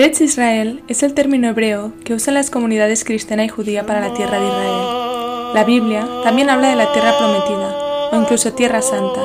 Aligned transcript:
Eretz 0.00 0.22
Israel 0.22 0.80
es 0.88 1.02
el 1.02 1.12
término 1.12 1.50
hebreo 1.50 1.92
que 2.04 2.14
usan 2.14 2.32
las 2.32 2.48
comunidades 2.48 3.04
cristiana 3.04 3.44
y 3.44 3.48
judía 3.48 3.84
para 3.84 4.00
la 4.00 4.14
tierra 4.14 4.40
de 4.40 4.46
Israel. 4.46 5.52
La 5.52 5.64
Biblia 5.66 6.08
también 6.24 6.48
habla 6.48 6.70
de 6.70 6.76
la 6.76 6.90
tierra 6.94 7.18
prometida, 7.18 8.08
o 8.10 8.16
incluso 8.18 8.54
tierra 8.54 8.80
santa. 8.80 9.20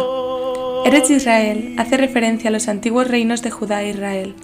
Eretz 0.84 1.12
Israel 1.12 1.76
hace 1.78 1.96
referencia 1.96 2.50
a 2.50 2.52
los 2.52 2.68
antiguos 2.68 3.08
reinos 3.08 3.42
de 3.42 3.52
Judá 3.52 3.84
e 3.84 3.92
Israel, 3.92 4.36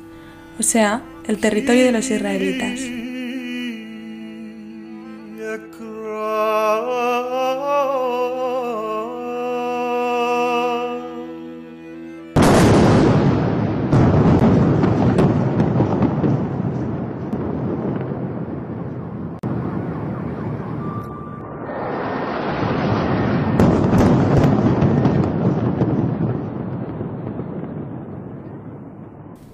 o 0.57 0.63
sea, 0.63 1.02
el 1.27 1.38
territorio 1.38 1.84
de 1.84 1.91
los 1.91 2.09
israelitas. 2.09 2.79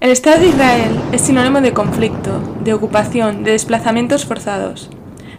El 0.08 0.12
Estado 0.12 0.40
de 0.40 0.48
Israel 0.48 0.98
es 1.12 1.20
sinónimo 1.20 1.60
de 1.60 1.74
conflicto, 1.74 2.40
de 2.64 2.72
ocupación, 2.72 3.44
de 3.44 3.50
desplazamientos 3.50 4.24
forzados. 4.24 4.88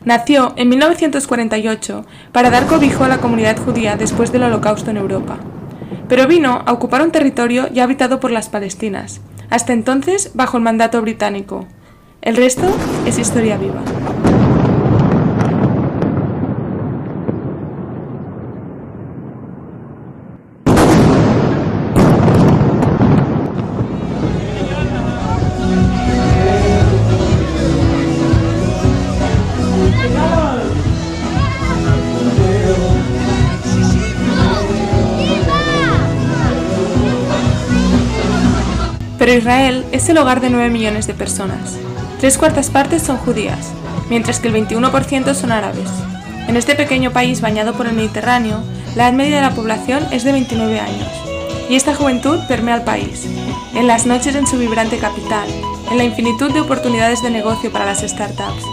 Nació 0.05 0.53
en 0.57 0.69
1948 0.69 2.05
para 2.31 2.51
dar 2.51 2.67
cobijo 2.67 3.03
a 3.03 3.07
la 3.07 3.17
comunidad 3.17 3.57
judía 3.57 3.95
después 3.95 4.31
del 4.31 4.43
Holocausto 4.43 4.91
en 4.91 4.97
Europa. 4.97 5.39
Pero 6.07 6.27
vino 6.27 6.61
a 6.67 6.71
ocupar 6.71 7.01
un 7.01 7.09
territorio 7.09 7.67
ya 7.73 7.85
habitado 7.85 8.19
por 8.19 8.29
las 8.29 8.49
palestinas, 8.49 9.21
hasta 9.49 9.73
entonces 9.73 10.33
bajo 10.35 10.57
el 10.57 10.63
mandato 10.63 11.01
británico. 11.01 11.65
El 12.21 12.35
resto 12.35 12.67
es 13.07 13.17
historia 13.17 13.57
viva. 13.57 13.81
Pero 39.29 39.41
Israel 39.41 39.85
es 39.91 40.09
el 40.09 40.17
hogar 40.17 40.41
de 40.41 40.49
9 40.49 40.71
millones 40.71 41.05
de 41.05 41.13
personas. 41.13 41.77
Tres 42.19 42.39
cuartas 42.39 42.71
partes 42.71 43.03
son 43.03 43.17
judías, 43.17 43.73
mientras 44.09 44.39
que 44.39 44.47
el 44.47 44.55
21% 44.55 45.35
son 45.35 45.51
árabes. 45.51 45.87
En 46.47 46.57
este 46.57 46.73
pequeño 46.73 47.11
país 47.11 47.39
bañado 47.39 47.73
por 47.73 47.85
el 47.85 47.93
Mediterráneo, 47.93 48.63
la 48.95 49.03
edad 49.03 49.13
media 49.13 49.35
de 49.35 49.43
la 49.43 49.53
población 49.53 50.03
es 50.11 50.23
de 50.23 50.31
29 50.31 50.79
años. 50.79 51.07
Y 51.69 51.75
esta 51.75 51.93
juventud 51.93 52.39
permea 52.47 52.73
al 52.73 52.83
país, 52.83 53.27
en 53.75 53.85
las 53.85 54.07
noches 54.07 54.33
en 54.33 54.47
su 54.47 54.57
vibrante 54.57 54.97
capital, 54.97 55.47
en 55.91 55.99
la 55.99 56.05
infinitud 56.05 56.51
de 56.51 56.61
oportunidades 56.61 57.21
de 57.21 57.29
negocio 57.29 57.71
para 57.71 57.85
las 57.85 57.99
startups, 57.99 58.63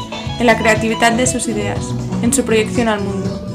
en 0.41 0.47
la 0.47 0.57
creatividad 0.57 1.13
de 1.13 1.27
sus 1.27 1.49
ideas, 1.49 1.81
en 2.23 2.33
su 2.33 2.47
proyección 2.47 2.89
al 2.89 3.03
mundo. 3.03 3.46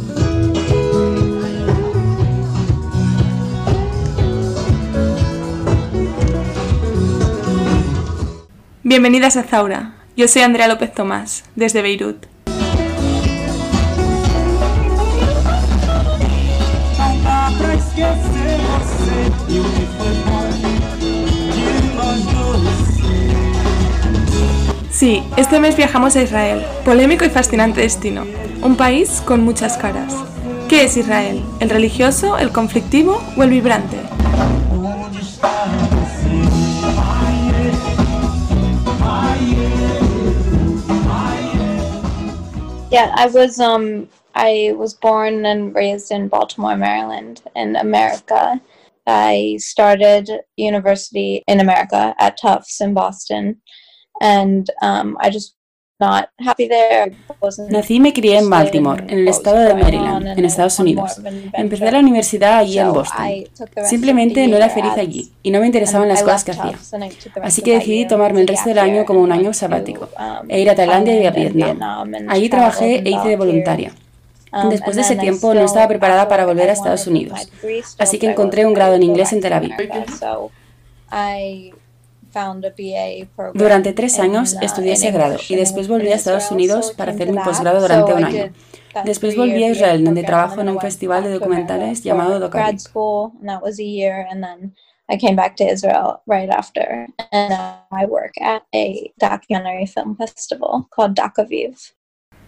Bienvenidas 8.92 9.38
a 9.38 9.44
Zaura. 9.44 9.94
Yo 10.18 10.28
soy 10.28 10.42
Andrea 10.42 10.68
López 10.68 10.94
Tomás, 10.94 11.46
desde 11.56 11.82
Beirut. 11.82 12.26
Sí, 24.92 25.24
este 25.38 25.62
mes 25.62 25.78
viajamos 25.78 26.18
a 26.18 26.24
Israel, 26.24 26.62
polémico 26.84 27.24
y 27.24 27.30
fascinante 27.30 27.80
destino, 27.80 28.26
un 28.62 28.76
país 28.76 29.24
con 29.24 29.42
muchas 29.42 29.78
caras. 29.78 30.14
¿Qué 30.68 30.84
es 30.84 30.98
Israel? 30.98 31.42
¿El 31.62 31.70
religioso, 31.70 32.38
el 32.38 32.52
conflictivo 32.52 33.24
o 33.38 33.44
el 33.44 33.52
vibrante? 33.52 34.00
Yeah, 42.92 43.14
I 43.16 43.28
was 43.28 43.58
um 43.60 44.10
I 44.36 44.74
was 44.76 44.94
born 44.94 45.46
and 45.46 45.74
raised 45.74 46.12
in 46.12 46.28
Baltimore, 46.28 46.76
Maryland, 46.76 47.42
in 47.56 47.78
America. 47.78 48.60
I 49.08 49.58
started 49.60 50.30
university 50.58 51.42
in 51.48 51.62
America 51.62 52.14
at 52.20 52.38
Tufts 52.42 52.82
in 52.82 52.94
Boston, 52.94 53.62
and 54.22 54.70
um, 54.82 55.18
I 55.22 55.30
just. 55.30 55.56
Nací 57.70 57.96
y 57.96 58.00
me 58.00 58.12
crié 58.14 58.40
en 58.40 58.50
Baltimore, 58.50 59.04
en 59.08 59.20
el 59.20 59.28
estado 59.28 59.60
de 59.60 59.76
Maryland, 59.76 60.38
en 60.38 60.46
Estados 60.46 60.80
Unidos. 60.80 61.22
Empecé 61.54 61.92
la 61.92 62.00
universidad 62.00 62.58
allí 62.58 62.80
en 62.80 62.92
Boston. 62.92 63.28
Simplemente 63.84 64.48
no 64.48 64.58
era 64.58 64.70
feliz 64.70 64.94
allí 64.98 65.32
y 65.44 65.52
no 65.52 65.60
me 65.60 65.68
interesaban 65.68 66.08
las 66.08 66.24
cosas 66.24 66.44
que 66.44 66.52
hacía. 66.52 66.78
Así 67.44 67.62
que 67.62 67.76
decidí 67.76 68.08
tomarme 68.08 68.42
el 68.42 68.48
resto 68.48 68.70
del 68.70 68.80
año 68.80 69.06
como 69.06 69.22
un 69.22 69.32
año 69.32 69.54
sabático 69.54 70.10
e 70.48 70.60
ir 70.62 70.70
a 70.70 70.76
Tailandia 70.76 71.22
y 71.22 71.26
a 71.26 71.32
Vietnam. 71.32 71.80
Allí 72.28 72.50
trabajé 72.50 73.04
e 73.06 73.10
hice 73.10 73.30
de 73.30 73.38
voluntaria. 73.38 73.92
Después 74.70 74.96
de 74.96 75.04
ese 75.04 75.16
tiempo 75.16 75.54
no 75.54 75.62
estaba 75.62 75.88
preparada 75.88 76.28
para 76.28 76.46
volver 76.46 76.70
a 76.70 76.74
Estados 76.74 77.08
Unidos, 77.08 77.50
así 77.98 78.20
que 78.20 78.30
encontré 78.30 78.66
un 78.66 78.74
grado 78.74 78.96
en 78.96 79.04
inglés 79.04 79.32
en 79.32 79.40
Tel 79.40 79.54
Aviv. 79.54 79.72
Durante 83.54 83.94
tres 83.94 84.20
años 84.20 84.54
uh, 84.54 84.66
estudié 84.66 84.94
ese 84.94 85.12
grado 85.12 85.38
y 85.50 85.56
después 85.56 85.88
volví 85.88 86.10
a 86.10 86.16
Estados 86.16 86.52
Unidos 86.52 86.94
para 86.96 87.12
hacer 87.12 87.32
mi 87.32 87.38
posgrado 87.38 87.82
durante 87.82 88.14
un 88.14 88.24
año. 88.24 88.54
Después 89.06 89.36
volví 89.36 89.64
a 89.64 89.70
Israel, 89.70 90.04
donde 90.04 90.24
trabajo 90.24 90.62
en 90.62 90.70
un 90.70 90.80
festival 90.80 91.24
de 91.24 91.32
documentales 91.32 92.04
llamado 92.04 92.40
Docaviv. 92.40 92.80
I 95.12 95.18
came 95.18 95.36
back 95.36 95.58
to 95.58 95.66
Israel 95.66 96.22
right 96.26 96.50
after, 96.50 97.06
and 97.34 97.54
I 97.92 98.06
work 98.06 98.32
at 98.40 98.64
a 98.74 99.12
documentary 99.18 99.86
film 99.86 100.16
festival 100.16 100.88
called 100.90 101.16
Docaviv. 101.16 101.94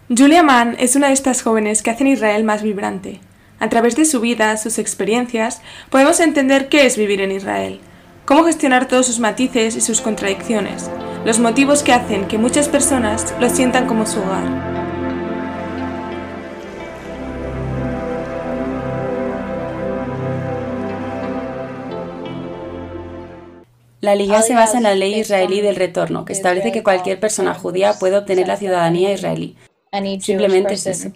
Julia 0.08 0.44
Mann 0.44 0.78
es 0.80 0.96
una 0.96 1.08
de 1.08 1.14
estas 1.14 1.42
jóvenes 1.42 1.82
que 1.82 1.92
hacen 1.92 2.08
Israel 2.08 2.46
más 2.46 2.64
vibrante. 2.64 3.20
A 3.60 3.70
través 3.70 3.96
de 3.96 4.06
su 4.06 4.22
vida, 4.22 4.56
sus 4.58 4.80
experiencias, 4.80 5.62
podemos 5.90 6.20
entender 6.22 6.70
qué 6.70 6.86
es 6.86 6.98
vivir 6.98 7.20
en 7.22 7.32
Israel, 7.32 7.82
cómo 8.26 8.44
gestionar 8.46 8.88
todos 8.88 9.08
sus 9.08 9.20
matices 9.20 9.76
y 9.76 9.82
sus 9.82 10.02
contradicciones, 10.02 10.90
los 11.26 11.40
motivos 11.40 11.84
que 11.84 11.94
hacen 11.94 12.28
que 12.28 12.38
muchas 12.38 12.70
personas 12.70 13.34
lo 13.40 13.50
sientan 13.50 13.88
como 13.88 14.06
su 14.06 14.20
hogar. 14.20 14.74
La 24.02 24.16
Liga 24.16 24.42
se 24.42 24.54
basa 24.54 24.78
en 24.78 24.84
la 24.84 24.96
ley 24.96 25.18
israelí 25.18 25.62
del 25.62 25.78
retorno, 25.78 26.26
que 26.26 26.34
establece 26.34 26.74
que 26.74 26.84
cualquier 26.84 27.22
persona 27.22 27.54
judía 27.54 27.94
puede 27.94 28.18
obtener 28.18 28.50
la 28.50 28.58
ciudadanía 28.58 29.14
israelí. 29.14 29.56
Simplemente 30.20 30.74
es 30.74 30.86
eso. 30.88 31.10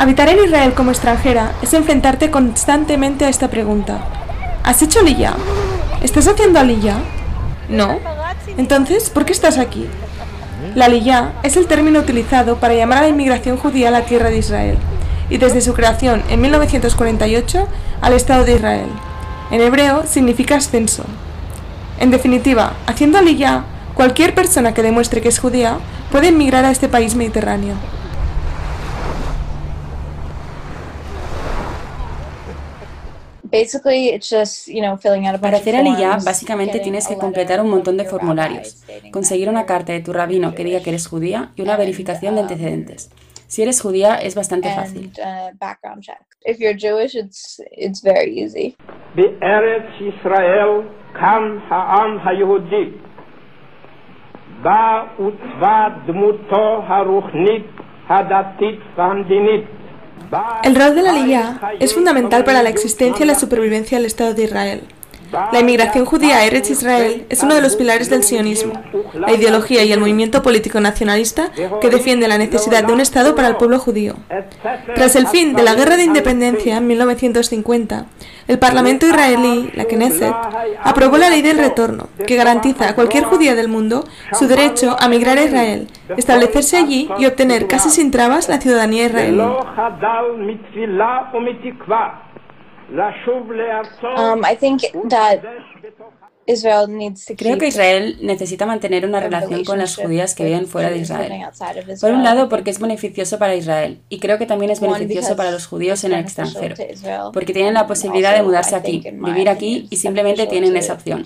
Habitar 0.00 0.30
en 0.30 0.42
Israel 0.42 0.72
como 0.72 0.92
extranjera 0.92 1.52
es 1.60 1.74
enfrentarte 1.74 2.30
constantemente 2.30 3.26
a 3.26 3.28
esta 3.28 3.48
pregunta. 3.48 3.98
¿Has 4.64 4.80
hecho 4.80 5.00
aliyah? 5.00 5.34
¿Estás 6.02 6.26
haciendo 6.26 6.58
aliyah? 6.58 6.96
No. 7.68 7.98
Entonces, 8.56 9.10
¿por 9.10 9.26
qué 9.26 9.34
estás 9.34 9.58
aquí? 9.58 9.86
La 10.74 10.86
aliyah 10.86 11.34
es 11.42 11.58
el 11.58 11.66
término 11.66 12.00
utilizado 12.00 12.56
para 12.56 12.72
llamar 12.72 12.96
a 12.96 13.00
la 13.02 13.08
inmigración 13.08 13.58
judía 13.58 13.88
a 13.88 13.90
la 13.90 14.06
tierra 14.06 14.30
de 14.30 14.38
Israel 14.38 14.78
y 15.28 15.36
desde 15.36 15.60
su 15.60 15.74
creación 15.74 16.22
en 16.30 16.40
1948 16.40 17.68
al 18.00 18.14
Estado 18.14 18.46
de 18.46 18.54
Israel. 18.54 18.88
En 19.50 19.60
hebreo 19.60 20.04
significa 20.06 20.56
ascenso. 20.56 21.04
En 21.98 22.10
definitiva, 22.10 22.72
haciendo 22.86 23.18
aliyah, 23.18 23.64
cualquier 23.92 24.34
persona 24.34 24.72
que 24.72 24.82
demuestre 24.82 25.20
que 25.20 25.28
es 25.28 25.38
judía 25.38 25.76
puede 26.10 26.28
emigrar 26.28 26.64
a 26.64 26.70
este 26.70 26.88
país 26.88 27.16
mediterráneo. 27.16 27.74
Para 35.40 35.56
hacer 35.58 35.76
aliyah, 35.76 36.18
básicamente 36.24 36.80
tienes 36.80 37.08
que 37.08 37.16
completar 37.16 37.60
un 37.60 37.70
montón 37.70 37.96
de 37.96 38.04
formularios, 38.04 38.84
conseguir 39.12 39.48
una 39.48 39.66
carta 39.66 39.92
de 39.92 40.00
tu 40.00 40.12
rabino 40.12 40.54
que 40.54 40.64
diga 40.64 40.80
que 40.80 40.90
eres 40.90 41.06
judía 41.06 41.52
y 41.56 41.62
una 41.62 41.76
verificación 41.76 42.34
de 42.34 42.42
um, 42.42 42.46
antecedentes. 42.46 43.10
Si 43.46 43.62
eres 43.62 43.80
judía 43.80 44.14
es 44.14 44.36
bastante 44.36 44.70
fácil. 44.70 45.10
El 60.62 60.74
rol 60.74 60.94
de 60.94 61.02
la 61.02 61.12
Liga 61.12 61.60
es 61.80 61.94
fundamental 61.94 62.44
para 62.44 62.62
la 62.62 62.68
existencia 62.68 63.24
y 63.24 63.26
la 63.26 63.34
supervivencia 63.34 63.98
del 63.98 64.06
Estado 64.06 64.34
de 64.34 64.44
Israel. 64.44 64.82
La 65.32 65.60
inmigración 65.60 66.04
judía 66.04 66.38
a 66.38 66.44
Eretz 66.44 66.70
Israel 66.70 67.26
es 67.28 67.42
uno 67.42 67.54
de 67.54 67.60
los 67.60 67.76
pilares 67.76 68.10
del 68.10 68.24
sionismo, 68.24 68.72
la 69.14 69.32
ideología 69.32 69.84
y 69.84 69.92
el 69.92 70.00
movimiento 70.00 70.42
político 70.42 70.80
nacionalista 70.80 71.50
que 71.80 71.90
defiende 71.90 72.26
la 72.26 72.38
necesidad 72.38 72.84
de 72.84 72.92
un 72.92 73.00
Estado 73.00 73.34
para 73.34 73.48
el 73.48 73.56
pueblo 73.56 73.78
judío. 73.78 74.14
Tras 74.94 75.16
el 75.16 75.28
fin 75.28 75.54
de 75.54 75.62
la 75.62 75.74
Guerra 75.74 75.96
de 75.96 76.04
Independencia 76.04 76.76
en 76.76 76.86
1950, 76.86 78.06
el 78.48 78.58
Parlamento 78.58 79.06
israelí, 79.06 79.70
la 79.74 79.84
Knesset, 79.84 80.34
aprobó 80.82 81.16
la 81.18 81.30
ley 81.30 81.42
del 81.42 81.58
retorno, 81.58 82.08
que 82.26 82.36
garantiza 82.36 82.88
a 82.88 82.94
cualquier 82.94 83.24
judía 83.24 83.54
del 83.54 83.68
mundo 83.68 84.04
su 84.32 84.48
derecho 84.48 84.96
a 84.98 85.08
migrar 85.08 85.38
a 85.38 85.44
Israel, 85.44 85.86
establecerse 86.16 86.76
allí 86.76 87.08
y 87.18 87.26
obtener 87.26 87.68
casi 87.68 87.90
sin 87.90 88.10
trabas 88.10 88.48
la 88.48 88.60
ciudadanía 88.60 89.06
israelí. 89.06 89.42
Um, 94.02 94.44
I 94.44 94.54
think 94.54 94.82
that 95.08 95.44
Creo 97.36 97.58
que 97.58 97.68
Israel 97.68 98.18
necesita 98.22 98.66
mantener 98.66 99.04
una 99.06 99.20
relación 99.20 99.64
con 99.64 99.78
las 99.78 99.96
judías 99.96 100.34
que 100.34 100.44
viven 100.44 100.66
fuera 100.66 100.90
de 100.90 100.98
Israel. 100.98 101.32
Por 102.00 102.12
un 102.12 102.24
lado, 102.24 102.48
porque 102.48 102.70
es 102.70 102.78
beneficioso 102.78 103.38
para 103.38 103.54
Israel, 103.54 104.00
y 104.08 104.18
creo 104.18 104.38
que 104.38 104.46
también 104.46 104.70
es 104.70 104.80
beneficioso 104.80 105.36
para 105.36 105.50
los 105.50 105.66
judíos 105.66 106.02
en 106.04 106.12
el 106.12 106.20
extranjero, 106.20 106.74
porque 107.32 107.52
tienen 107.52 107.74
la 107.74 107.86
posibilidad 107.86 108.34
de 108.34 108.42
mudarse 108.42 108.74
aquí, 108.76 109.02
vivir 109.12 109.48
aquí 109.48 109.86
y 109.90 109.96
simplemente 109.96 110.46
tienen 110.46 110.76
esa 110.76 110.94
opción. 110.94 111.24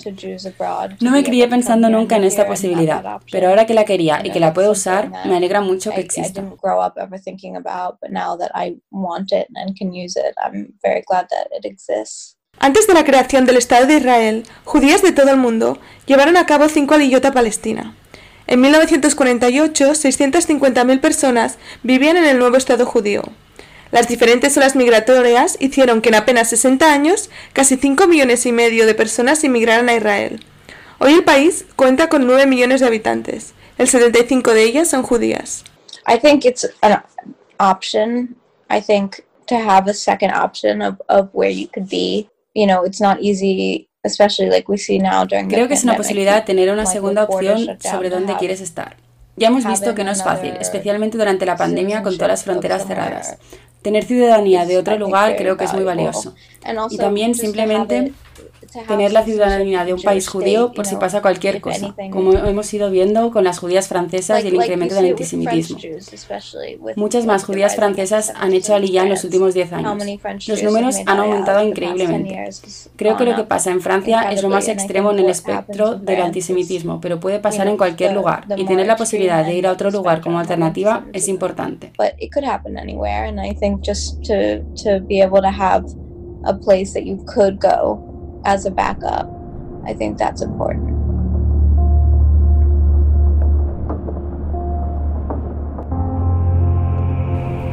No 1.01 1.11
me 1.11 1.25
crié 1.25 1.49
pensando 1.49 1.89
nunca 1.89 2.17
en 2.17 2.25
esta 2.25 2.47
posibilidad, 2.47 3.21
pero 3.31 3.49
ahora 3.49 3.67
que 3.67 3.75
la 3.75 3.85
quería 3.85 4.21
y 4.25 4.31
que 4.31 4.41
la 4.41 4.53
puedo 4.53 4.73
usar, 4.73 5.11
me 5.27 5.37
alegra 5.37 5.61
mucho 5.61 5.91
que 5.91 6.01
exista. 6.01 6.45
Antes 12.65 12.87
de 12.87 12.95
la 12.95 13.05
creación 13.05 13.45
del 13.45 13.59
Estado 13.59 13.85
de 13.85 13.99
Israel, 13.99 14.45
judías 14.65 15.03
de 15.03 15.13
todo 15.13 15.29
el 15.29 15.37
mundo 15.37 15.79
llevaron 16.07 16.39
a 16.39 16.47
cabo 16.47 16.71
cinco 16.71 16.95
aliyot 16.95 17.23
a 17.27 17.31
Palestina. 17.31 17.95
En 18.47 18.63
1948, 18.63 19.91
650.000 19.91 20.99
personas 21.03 21.59
vivían 21.83 22.17
en 22.17 22.25
el 22.25 22.39
nuevo 22.39 22.57
Estado 22.57 22.87
judío. 22.87 23.23
Las 23.91 24.09
diferentes 24.09 24.57
olas 24.57 24.77
migratorias 24.77 25.59
hicieron 25.61 26.01
que 26.01 26.09
en 26.09 26.15
apenas 26.15 26.49
60 26.49 26.91
años 26.91 27.29
casi 27.53 27.77
5 27.77 28.07
millones 28.07 28.47
y 28.47 28.53
medio 28.53 28.87
de 28.87 28.95
personas 28.95 29.45
inmigraran 29.45 29.91
a 29.91 29.97
Israel. 29.97 30.43
Hoy 31.01 31.13
el 31.13 31.23
país 31.23 31.67
cuenta 31.77 32.09
con 32.09 32.27
9 32.27 32.47
millones 32.47 32.81
de 32.81 32.87
habitantes. 32.87 33.53
El 33.77 33.89
75 33.89 34.55
de 34.55 34.63
ellas 34.63 34.89
son 34.89 35.03
judías. 35.03 35.65
I 36.09 36.19
think 36.19 36.47
it's 36.47 36.67
an 36.81 37.03
option. 37.59 38.37
I 38.71 38.81
think 38.81 39.17
to 39.49 39.57
have 39.57 39.87
a 39.87 39.93
second 39.93 40.31
option 40.31 40.81
of 40.81 41.29
where 41.35 41.53
you 41.53 41.69
could 41.69 41.91
be 41.91 42.31
Creo 45.49 45.69
que 45.69 45.75
es 45.75 45.85
una 45.85 45.97
posibilidad 45.97 46.45
tener 46.45 46.71
una 46.71 46.87
segunda 46.87 47.25
opción 47.25 47.79
sobre 47.81 48.11
dónde 48.11 48.37
quieres 48.37 48.61
estar. 48.61 48.97
Ya 49.37 49.49
hemos 49.49 49.67
visto 49.67 49.95
que 49.95 50.05
no 50.05 50.13
es 50.13 50.23
fácil, 50.23 50.55
especialmente 50.61 51.19
durante 51.19 51.45
la 51.45 51.57
pandemia 51.57 52.03
con 52.03 52.15
todas 52.15 52.29
las 52.29 52.45
fronteras 52.45 52.87
cerradas. 52.87 53.37
Tener 53.83 54.05
ciudadanía 54.05 54.65
de 54.65 54.79
otro 54.79 54.97
lugar 54.97 55.37
creo 55.37 55.57
que 55.57 55.65
es 55.65 55.75
muy 55.75 55.85
valioso. 55.85 56.35
Y 56.91 56.97
también 56.97 57.35
simplemente 57.35 58.13
tener 58.87 59.13
la 59.13 59.25
ciudadanía 59.25 59.85
de 59.85 59.95
un 59.95 60.03
país 60.03 60.29
judío 60.29 60.73
por 60.73 60.87
si 60.87 60.97
pasa 60.97 61.23
cualquier 61.23 61.61
cosa, 61.61 61.95
como 62.11 62.33
hemos 62.33 62.73
ido 62.75 62.91
viendo 62.91 63.31
con 63.31 63.45
las 63.45 63.59
judías 63.59 63.89
francesas 63.89 64.45
y 64.45 64.49
el 64.49 64.55
incremento 64.55 64.95
del 64.95 65.11
antisemitismo. 65.11 65.79
Muchas 66.97 67.27
más 67.27 67.45
judías 67.45 67.77
francesas 67.77 68.33
han 68.37 68.53
hecho 68.53 68.75
aliyah 68.75 69.03
en 69.03 69.11
los 69.11 69.25
últimos 69.25 69.55
10 69.55 69.73
años. 69.75 70.49
Los 70.49 70.63
números 70.63 70.97
han 71.07 71.19
aumentado 71.19 71.63
increíblemente. 71.63 72.51
Creo 72.97 73.17
que 73.17 73.25
lo 73.25 73.37
que 73.37 73.45
pasa 73.45 73.71
en 73.71 73.81
Francia 73.81 74.31
es 74.33 74.43
lo 74.43 74.49
más 74.49 74.69
extremo 74.69 75.13
en 75.13 75.21
el 75.21 75.31
espectro 75.31 75.95
del 75.95 76.23
antisemitismo, 76.23 77.01
pero 77.01 77.21
puede 77.21 77.39
pasar 77.39 77.69
en 77.69 77.77
cualquier 77.77 78.13
lugar 78.13 78.47
y 78.57 78.65
tener 78.65 78.87
la 78.87 78.97
posibilidad 78.97 79.45
de 79.45 79.55
ir 79.55 79.67
a 79.67 79.73
otro 79.73 79.91
lugar 79.91 80.21
como 80.21 80.39
alternativa 80.39 81.07
es 81.13 81.29
importante. 81.29 81.93
a 86.47 86.53
place 86.53 86.93
that 86.93 87.05
you 87.05 87.25
could 87.27 87.59
go 87.59 88.14
as 88.45 88.67
a 88.67 88.71
backup. 88.71 89.29
I 89.87 89.95
think 89.95 90.19
that's 90.19 90.43
important. 90.43 90.95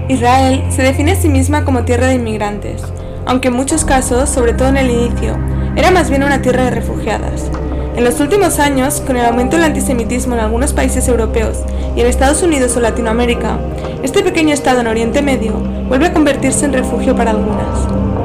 Israel 0.10 0.62
se 0.70 0.82
define 0.84 1.12
a 1.12 1.16
sí 1.16 1.30
misma 1.30 1.64
como 1.64 1.86
tierra 1.86 2.08
de 2.08 2.16
inmigrantes, 2.16 2.84
aunque 3.26 3.48
en 3.48 3.54
muchos 3.54 3.86
casos, 3.86 4.30
sobre 4.30 4.54
todo 4.54 4.68
en 4.68 4.78
el 4.78 4.90
inicio, 4.90 5.38
era 5.78 5.90
más 5.90 6.10
bien 6.10 6.24
una 6.24 6.42
tierra 6.42 6.66
de 6.66 6.72
refugiadas. 6.72 7.50
En 7.96 8.04
los 8.04 8.20
últimos 8.20 8.60
años, 8.60 9.02
con 9.02 9.16
el 9.16 9.26
aumento 9.26 9.56
del 9.56 9.66
antisemitismo 9.66 10.34
en 10.34 10.42
algunos 10.42 10.74
países 10.74 11.08
europeos 11.08 11.60
y 11.96 12.02
en 12.02 12.08
Estados 12.08 12.44
Unidos 12.44 12.76
o 12.76 12.82
Latinoamérica, 12.82 13.58
este 14.04 14.24
pequeño 14.24 14.54
estado 14.54 14.82
en 14.82 14.88
Oriente 14.88 15.22
Medio 15.22 15.54
vuelve 15.88 16.08
a 16.08 16.14
convertirse 16.14 16.66
en 16.66 16.74
refugio 16.74 17.16
para 17.16 17.32
algunas. 17.32 18.21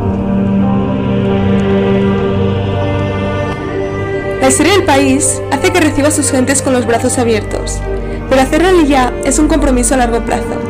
La 4.47 4.50
historia 4.50 4.75
del 4.75 4.85
país 4.85 5.43
hace 5.50 5.73
que 5.73 5.81
reciba 5.81 6.07
a 6.07 6.12
sus 6.12 6.31
gentes 6.31 6.62
con 6.62 6.73
los 6.73 6.87
brazos 6.87 7.19
abiertos, 7.19 7.81
pero 8.31 8.41
hacerlo 8.41 8.81
ya 8.83 9.12
es 9.25 9.41
un 9.41 9.49
compromiso 9.49 9.95
a 9.95 9.97
largo 9.97 10.25
plazo. 10.25 10.61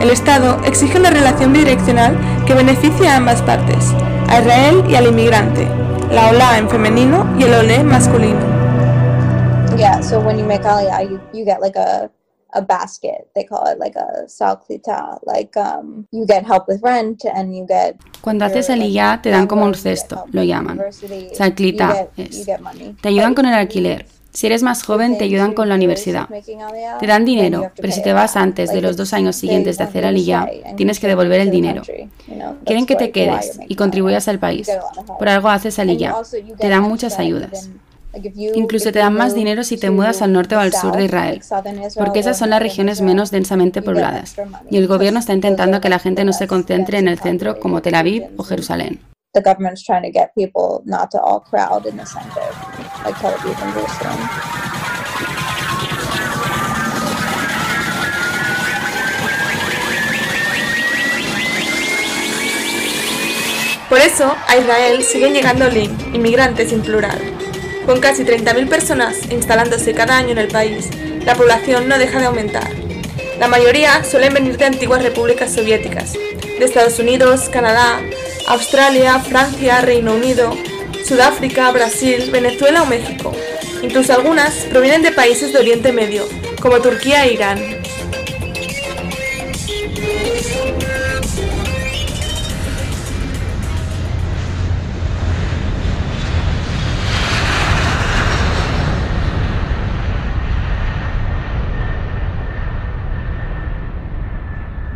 El 0.00 0.10
Estado 0.10 0.58
exige 0.64 0.98
una 0.98 1.10
relación 1.10 1.52
bidireccional 1.52 2.18
que 2.44 2.54
beneficie 2.54 3.06
a 3.06 3.18
ambas 3.18 3.40
partes, 3.42 3.94
a 4.28 4.40
Israel 4.40 4.82
y 4.88 4.96
al 4.96 5.06
inmigrante, 5.06 5.68
la 6.10 6.30
ola 6.30 6.58
en 6.58 6.68
femenino 6.68 7.24
y 7.38 7.44
el 7.44 7.54
olé 7.54 7.84
masculino. 7.84 8.40
Yeah, 9.76 10.00
so 10.00 10.18
when 10.18 10.36
you 10.36 10.44
make 10.44 10.64
aliyah, 10.64 11.08
you 11.32 11.44
get 11.44 11.60
like 11.60 11.78
a 11.78 12.10
a 12.52 12.60
basket. 12.60 13.28
They 13.34 13.44
call 13.44 13.66
it 13.66 13.78
like 13.78 13.96
a 13.96 14.26
salclita. 14.26 15.20
Like 15.24 15.56
um, 15.56 16.06
you 16.10 16.26
get 16.26 16.44
help 16.44 16.68
with 16.68 16.80
rent 16.82 17.24
and 17.24 17.54
you 17.54 17.66
get. 17.66 17.96
Cuando 18.20 18.44
haces 18.44 18.70
aliyah 18.70 19.22
te 19.22 19.30
dan 19.30 19.46
como 19.46 19.64
un 19.64 19.74
cesto, 19.74 20.24
lo 20.32 20.42
llaman. 20.42 20.80
Salclita 21.34 22.08
es. 22.16 22.46
Te 23.00 23.08
ayudan 23.08 23.34
con 23.34 23.46
el 23.46 23.54
alquiler. 23.54 24.06
Si 24.32 24.46
eres 24.46 24.62
más 24.62 24.84
joven, 24.84 25.18
te 25.18 25.24
ayudan 25.24 25.54
con 25.54 25.68
la 25.68 25.74
universidad. 25.74 26.28
Te 27.00 27.06
dan 27.06 27.24
dinero, 27.24 27.72
pero 27.74 27.92
si 27.92 28.00
te 28.00 28.12
vas 28.12 28.36
antes 28.36 28.72
de 28.72 28.80
los 28.80 28.96
dos 28.96 29.12
años 29.12 29.34
siguientes 29.34 29.76
de 29.76 29.84
hacer 29.84 30.06
aliyah, 30.06 30.48
tienes 30.76 31.00
que 31.00 31.08
devolver 31.08 31.40
el 31.40 31.50
dinero. 31.50 31.82
Quieren 32.64 32.86
que 32.86 32.94
te 32.94 33.10
quedes 33.10 33.58
y 33.66 33.74
contribuyas 33.74 34.28
al 34.28 34.38
país. 34.38 34.70
Por 35.18 35.28
algo 35.28 35.48
haces 35.48 35.78
aliyah. 35.78 36.14
Te 36.58 36.68
dan 36.68 36.82
muchas 36.82 37.18
ayudas. 37.18 37.70
Incluso 38.54 38.90
te 38.90 38.98
dan 38.98 39.14
más 39.14 39.34
dinero 39.34 39.62
si 39.62 39.76
te 39.76 39.90
mudas 39.90 40.20
al 40.20 40.32
norte 40.32 40.56
o 40.56 40.60
al 40.60 40.72
sur 40.72 40.96
de 40.96 41.04
Israel, 41.04 41.42
porque 41.96 42.18
esas 42.18 42.38
son 42.38 42.50
las 42.50 42.60
regiones 42.60 43.00
menos 43.00 43.30
densamente 43.30 43.82
pobladas, 43.82 44.34
y 44.68 44.78
el 44.78 44.88
gobierno 44.88 45.20
está 45.20 45.32
intentando 45.32 45.80
que 45.80 45.88
la 45.88 45.98
gente 45.98 46.24
no 46.24 46.32
se 46.32 46.48
concentre 46.48 46.98
en 46.98 47.08
el 47.08 47.18
centro 47.18 47.60
como 47.60 47.82
Tel 47.82 47.94
Aviv 47.94 48.24
o 48.36 48.42
Jerusalén. 48.42 49.00
Por 63.88 63.98
eso, 63.98 64.32
a 64.46 64.56
Israel 64.56 65.02
siguen 65.02 65.32
llegando 65.32 65.66
inmigrantes 66.12 66.72
en 66.72 66.80
plural. 66.80 67.39
Con 67.86 68.00
casi 68.00 68.24
30.000 68.24 68.68
personas 68.68 69.16
instalándose 69.30 69.94
cada 69.94 70.16
año 70.16 70.30
en 70.30 70.38
el 70.38 70.48
país, 70.48 70.88
la 71.24 71.34
población 71.34 71.88
no 71.88 71.98
deja 71.98 72.20
de 72.20 72.26
aumentar. 72.26 72.70
La 73.38 73.48
mayoría 73.48 74.04
suelen 74.04 74.34
venir 74.34 74.58
de 74.58 74.66
antiguas 74.66 75.02
repúblicas 75.02 75.52
soviéticas, 75.52 76.12
de 76.12 76.64
Estados 76.64 76.98
Unidos, 76.98 77.48
Canadá, 77.48 78.00
Australia, 78.48 79.18
Francia, 79.18 79.80
Reino 79.80 80.14
Unido, 80.14 80.54
Sudáfrica, 81.06 81.70
Brasil, 81.72 82.30
Venezuela 82.30 82.82
o 82.82 82.86
México. 82.86 83.32
Incluso 83.82 84.12
algunas 84.12 84.54
provienen 84.66 85.02
de 85.02 85.12
países 85.12 85.52
de 85.52 85.58
Oriente 85.58 85.90
Medio, 85.90 86.28
como 86.60 86.80
Turquía 86.80 87.24
e 87.24 87.32
Irán. 87.32 87.79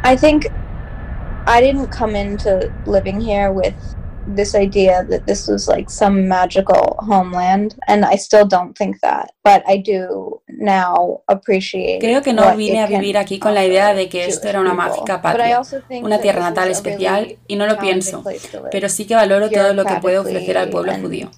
I 0.04 0.16
think 0.16 0.48
I 1.46 1.60
didn't 1.62 1.90
come 1.90 2.16
into 2.16 2.72
living 2.86 3.20
here 3.20 3.52
with 3.52 3.96
this 4.26 4.56
idea 4.56 5.06
that 5.10 5.26
this 5.26 5.48
was 5.48 5.68
like 5.68 5.90
some 5.90 6.28
magical 6.28 6.96
homeland 7.00 7.76
and 7.88 8.06
I 8.06 8.16
still 8.16 8.46
don't 8.46 8.78
think 8.78 9.00
that 9.02 9.33
but 9.44 9.62
I 9.68 9.82
do 9.82 10.40
now 10.48 11.20
appreciate 11.26 11.98
Creo 12.00 12.22
que 12.22 12.32
no 12.32 12.56
vine 12.56 12.82
a 12.82 12.86
vivir 12.86 13.18
aquí 13.18 13.38
con 13.38 13.52
la 13.52 13.64
idea 13.64 13.92
de 13.92 14.08
que 14.08 14.24
esto 14.24 14.48
era 14.48 14.60
una 14.60 14.72
mágica 14.72 15.20
patria, 15.20 15.60
una 16.02 16.18
tierra 16.18 16.40
natal 16.40 16.70
especial 16.70 17.36
y 17.46 17.56
no 17.56 17.66
lo 17.66 17.76
pienso, 17.76 18.24
pero 18.70 18.88
sí 18.88 19.04
que 19.04 19.14
valoro 19.14 19.50
todo 19.50 19.74
lo 19.74 19.84
que 19.84 19.96
puede 19.96 20.18
ofrecer 20.18 20.56
al 20.56 20.70
pueblo 20.70 20.94
judío. 20.94 21.30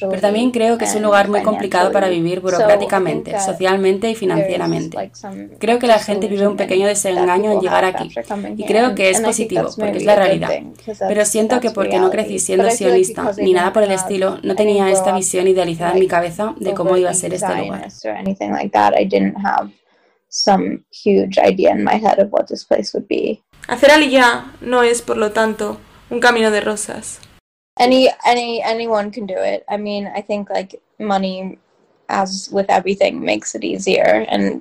Pero 0.00 0.20
también 0.20 0.50
creo 0.50 0.76
que 0.76 0.86
es 0.86 0.94
un 0.96 1.02
lugar 1.02 1.28
muy 1.28 1.42
complicado 1.42 1.92
para 1.92 2.08
vivir 2.08 2.40
burocráticamente, 2.40 3.38
socialmente 3.38 4.10
y 4.10 4.14
financieramente. 4.16 5.12
Creo 5.60 5.78
que 5.78 5.86
la 5.86 6.00
gente 6.00 6.26
vive 6.26 6.48
un 6.48 6.56
pequeño 6.56 6.88
desengaño 6.88 7.52
en 7.52 7.60
llegar 7.60 7.84
aquí 7.84 8.10
y 8.56 8.64
creo 8.64 8.96
que 8.96 9.10
es 9.10 9.20
positivo 9.20 9.68
porque 9.78 9.98
es 9.98 10.04
la 10.04 10.16
realidad. 10.16 10.50
Pero 10.98 11.24
siento 11.24 11.60
que 11.60 11.70
porque 11.70 12.00
no 12.00 12.10
crecí 12.10 12.40
siendo 12.40 12.68
sionista 12.70 13.32
ni 13.38 13.52
nada 13.52 13.72
por 13.72 13.84
el 13.84 13.92
estilo, 13.92 14.38
no 14.42 14.56
tenía 14.56 14.90
esta 14.90 15.14
visión 15.14 15.46
idealizada 15.46 15.92
en 15.92 16.00
mi 16.00 16.08
cabeza 16.08 16.54
de 16.58 16.74
cómo 16.74 16.96
iba 16.96 17.10
a 17.10 17.14
ser 17.14 17.32
este 17.52 17.64
lugar. 17.66 17.84
Hacer 23.68 23.90
aliyah 23.90 24.52
no 24.60 24.82
es, 24.82 25.02
por 25.02 25.16
lo 25.16 25.30
tanto, 25.30 25.78
un 26.10 26.20
camino 26.20 26.50
de 26.50 26.60
rosas. 26.60 27.20
Any, 27.78 28.08
any, 28.24 28.62
anyone 28.62 29.10
can 29.10 29.26
do 29.26 29.36
it. 29.36 29.64
I 29.68 29.76
mean, 29.78 30.06
I 30.06 30.22
think 30.22 30.50
like 30.50 30.80
money, 30.98 31.58
as 32.08 32.48
with 32.52 32.66
everything, 32.68 33.20
makes 33.20 33.54
it 33.54 33.64
easier, 33.64 34.26
and 34.28 34.60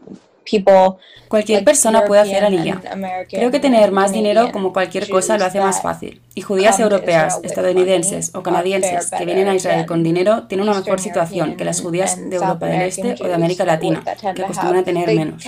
Cualquier 1.28 1.64
persona 1.64 2.06
puede 2.06 2.22
hacer 2.22 2.44
aliyah. 2.44 2.82
Creo 3.30 3.52
que 3.52 3.60
tener 3.60 3.92
más 3.92 4.12
dinero 4.12 4.52
como 4.52 4.74
cualquier 4.74 5.08
cosa 5.08 5.38
lo 5.38 5.46
hace 5.46 5.60
más 5.60 5.82
fácil. 5.82 6.22
Y 6.34 6.42
judías 6.42 6.80
europeas, 6.80 7.40
estadounidenses 7.44 8.32
o 8.34 8.42
canadienses 8.42 9.12
que 9.12 9.26
vienen 9.26 9.48
a 9.48 9.56
Israel 9.56 9.86
con 9.86 10.04
dinero 10.04 10.44
tienen 10.48 10.68
una 10.68 10.78
mejor 10.78 11.00
situación 11.00 11.56
que 11.56 11.66
las 11.66 11.82
judías 11.82 12.18
de 12.18 12.36
Europa 12.36 12.66
del 12.68 12.82
Este 12.82 13.16
o 13.22 13.28
de 13.28 13.34
América 13.34 13.66
Latina, 13.66 14.04
que 14.36 14.42
acostumbran 14.42 14.82
a 14.82 14.84
tener 14.84 15.08
menos. 15.14 15.44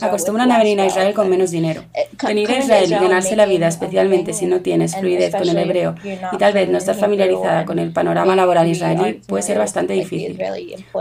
Acostumbran 0.00 0.50
a 0.52 0.58
venir 0.58 0.80
a 0.80 0.86
Israel 0.86 1.14
con 1.14 1.30
menos 1.30 1.50
dinero. 1.50 1.82
Venir 2.24 2.50
a 2.50 2.58
Israel 2.58 2.90
y 2.90 2.94
ganarse 2.94 3.36
la 3.36 3.46
vida, 3.46 3.68
especialmente 3.68 4.32
si 4.32 4.46
no 4.46 4.60
tienes 4.60 4.96
fluidez 4.96 5.34
con 5.34 5.48
el 5.48 5.58
hebreo 5.58 5.94
y 6.32 6.36
tal 6.36 6.52
vez 6.52 6.68
no 6.68 6.78
estás 6.78 6.98
familiarizada 6.98 7.64
con 7.64 7.78
el 7.78 7.92
panorama 7.92 8.36
laboral 8.36 8.68
israelí, 8.68 9.20
puede 9.26 9.42
ser 9.42 9.58
bastante 9.58 9.94
difícil. 9.94 10.38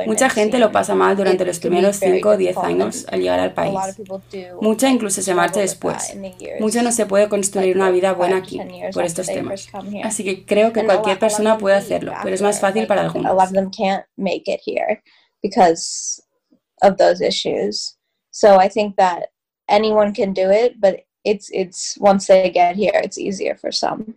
Mucha 0.06 0.30
gente 0.30 0.60
lo 0.60 0.72
pasa 0.72 0.96
mal 0.96 1.16
durante 1.18 1.46
los 1.46 1.60
primeros 1.60 1.98
5 1.98 2.30
o 2.30 2.38
10 2.38 2.58
años 2.58 3.06
llegar 3.18 3.40
al 3.40 3.54
país. 3.54 3.76
Mucha 4.62 4.90
incluso 4.90 5.22
se 5.22 5.34
marcha 5.34 5.60
después. 5.60 6.16
Mucho 6.60 6.82
no 6.82 6.92
se 6.92 7.06
puede 7.06 7.30
construir 7.30 7.76
una 7.76 7.90
vida 7.92 8.14
buena 8.14 8.38
aquí 8.38 8.60
por 8.94 9.04
estos 9.04 9.28
temas. 9.28 9.68
Así 10.04 10.24
que 10.24 10.46
creo 10.46 10.74
que 10.74 10.86
cualquier 10.86 11.20
persona 11.20 11.58
puede 11.58 11.76
hacerlo, 11.76 12.14
pero 12.24 12.36
es 12.36 12.42
más 12.42 12.60
fácil 12.60 12.88
para 12.88 13.02
algunos. 13.02 13.32
A 13.32 13.34
lot 13.34 13.48
of 13.48 13.54
them 13.54 13.70
can't 13.72 14.06
make 14.18 14.44
it 14.48 14.62
here 14.66 15.02
because 15.42 16.22
of 16.82 16.98
those 16.98 17.22
issues. 17.22 17.98
So 18.32 18.60
I 18.60 18.70
think 18.70 18.98
that 18.98 19.30
anyone 19.68 20.14
can 20.14 20.34
do 20.34 20.50
it, 20.52 20.80
but 20.80 21.06
it's 21.24 21.50
it's 21.52 21.98
once 22.00 22.28
they 22.28 22.50
get 22.50 22.76
here, 22.76 23.00
it's 23.04 23.18
easier 23.18 23.56
for 23.56 23.72
some. 23.72 24.16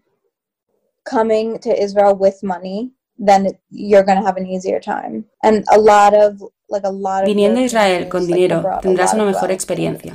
Coming 1.05 1.59
to 1.61 1.83
Israel 1.83 2.15
with 2.15 2.43
money, 2.43 2.93
then 3.19 3.49
you're 3.71 4.05
going 4.05 4.19
to 4.19 4.25
have 4.25 4.37
an 4.37 4.47
easier 4.47 4.81
time. 4.81 5.25
And 5.43 5.65
a 5.73 5.79
lot 5.79 6.15
of 6.15 6.43
Viniendo 7.25 7.59
a 7.59 7.63
Israel 7.65 8.09
con 8.09 8.27
dinero 8.27 8.65
tendrás 8.81 9.15
una 9.15 9.25
mejor 9.25 9.51
experiencia. 9.51 10.15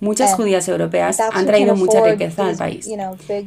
Muchas 0.00 0.34
judías 0.34 0.66
europeas 0.68 1.20
han 1.20 1.46
traído 1.46 1.76
mucha 1.76 2.02
riqueza 2.02 2.46
al 2.46 2.56
país 2.56 2.88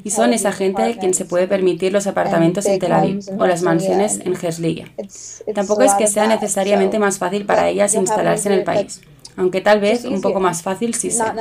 y 0.03 0.09
son 0.11 0.33
esa 0.33 0.51
gente 0.51 0.97
quien 0.99 1.13
se 1.13 1.25
puede 1.25 1.47
permitir 1.47 1.91
los 1.91 2.05
apartamentos 2.05 2.65
en 2.65 2.79
Tel 2.79 2.91
Aviv 2.91 3.23
o 3.39 3.47
las 3.47 3.63
mansiones 3.63 4.19
en 4.19 4.33
Herzliya. 4.35 4.85
Tampoco 5.53 5.81
es 5.83 5.93
que 5.95 6.07
sea 6.07 6.27
necesariamente 6.27 6.99
más 6.99 7.17
fácil 7.17 7.45
para 7.45 7.69
ellas 7.69 7.95
instalarse 7.95 8.49
en 8.49 8.55
el 8.55 8.63
país, 8.63 9.01
aunque 9.35 9.61
tal 9.61 9.79
vez 9.79 10.05
un 10.05 10.21
poco 10.21 10.39
más 10.39 10.61
fácil 10.61 10.93
sí 10.93 11.09
sea. 11.11 11.33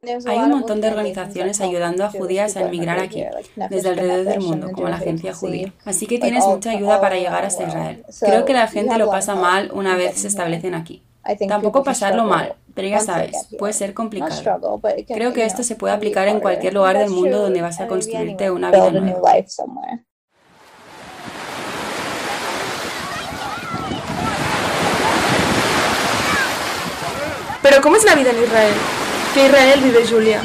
Hay 0.00 0.38
un 0.38 0.50
montón 0.50 0.80
de 0.80 0.86
organizaciones 0.86 1.60
ayudando 1.60 2.04
a 2.04 2.10
judías 2.10 2.56
a 2.56 2.60
emigrar 2.60 3.00
aquí, 3.00 3.24
desde 3.68 3.88
alrededor 3.88 4.26
del 4.26 4.40
mundo, 4.40 4.70
como 4.72 4.88
la 4.88 4.94
Agencia 4.94 5.34
Judía. 5.34 5.72
Así 5.84 6.06
que 6.06 6.20
tienes 6.20 6.46
mucha 6.46 6.70
ayuda 6.70 7.00
para 7.00 7.16
llegar 7.16 7.44
hasta 7.44 7.64
Israel. 7.64 8.04
Creo 8.20 8.44
que 8.44 8.52
la 8.52 8.68
gente 8.68 8.96
lo 8.96 9.10
pasa 9.10 9.34
mal 9.34 9.72
una 9.74 9.96
vez 9.96 10.14
se 10.20 10.28
establecen 10.28 10.76
aquí. 10.76 11.02
Tampoco 11.48 11.82
pasarlo 11.82 12.24
mal, 12.24 12.54
pero 12.74 12.86
ya 12.86 13.00
sabes, 13.00 13.48
puede 13.58 13.72
ser 13.72 13.92
complicado. 13.92 14.80
Creo 15.08 15.32
que 15.32 15.44
esto 15.44 15.64
se 15.64 15.74
puede 15.74 15.94
aplicar 15.94 16.28
en 16.28 16.38
cualquier 16.38 16.74
lugar 16.74 16.96
del 16.96 17.10
mundo 17.10 17.42
donde 17.42 17.60
vas 17.60 17.80
a 17.80 17.88
construirte 17.88 18.52
una 18.52 18.70
vida 18.70 18.92
nueva. 18.92 19.32
Pero 27.62 27.82
¿cómo 27.82 27.96
es 27.96 28.04
la 28.04 28.14
vida 28.14 28.30
en 28.30 28.44
Israel? 28.44 28.74
¿Qué 29.38 29.46
Israel 29.46 29.80
vive 29.84 30.04
Julia? 30.04 30.42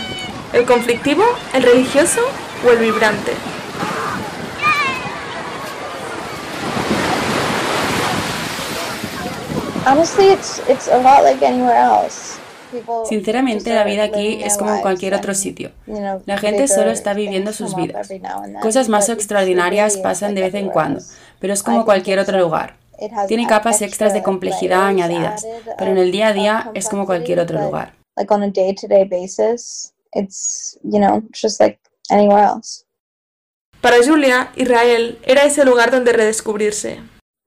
¿El 0.53 0.67
conflictivo, 0.67 1.23
el 1.55 1.63
religioso 1.63 2.21
o 2.63 2.69
el 2.69 2.77
vibrante? 2.77 3.31
Sinceramente, 13.09 13.73
la 13.73 13.83
vida 13.83 14.03
aquí 14.03 14.43
es 14.43 14.57
como 14.57 14.75
en 14.75 14.81
cualquier 14.81 15.15
otro 15.15 15.33
sitio. 15.33 15.71
La 16.27 16.37
gente 16.37 16.67
solo 16.67 16.91
está 16.91 17.15
viviendo 17.15 17.51
sus 17.51 17.75
vidas. 17.75 18.13
Cosas 18.61 18.89
más 18.89 19.09
extraordinarias 19.09 19.97
pasan 19.97 20.35
de 20.35 20.41
vez 20.41 20.53
en 20.53 20.69
cuando, 20.69 21.01
pero 21.39 21.53
es 21.53 21.63
como 21.63 21.83
cualquier 21.83 22.19
otro 22.19 22.37
lugar. 22.37 22.75
Tiene 23.27 23.47
capas 23.47 23.81
extras 23.81 24.13
de 24.13 24.21
complejidad 24.21 24.85
añadidas, 24.85 25.43
pero 25.79 25.89
en 25.89 25.97
el 25.97 26.11
día 26.11 26.27
a 26.27 26.33
día 26.33 26.71
es 26.75 26.89
como 26.89 27.07
cualquier 27.07 27.39
otro 27.39 27.59
lugar. 27.59 28.02
Para 33.81 34.01
Julia, 34.01 34.51
Israel 34.55 35.19
era 35.23 35.43
ese 35.43 35.65
lugar 35.65 35.91
donde 35.91 36.13
redescubrirse. 36.13 37.01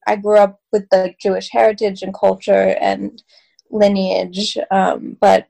I 0.07 0.17
grew 0.17 0.39
up 0.39 0.61
with 0.73 0.87
the 0.91 1.15
Jewish 1.19 1.51
heritage 1.51 2.03
and 2.03 2.13
culture 2.13 2.77
and 2.81 3.23
lineage, 3.71 4.59
um, 4.71 5.17
but 5.21 5.47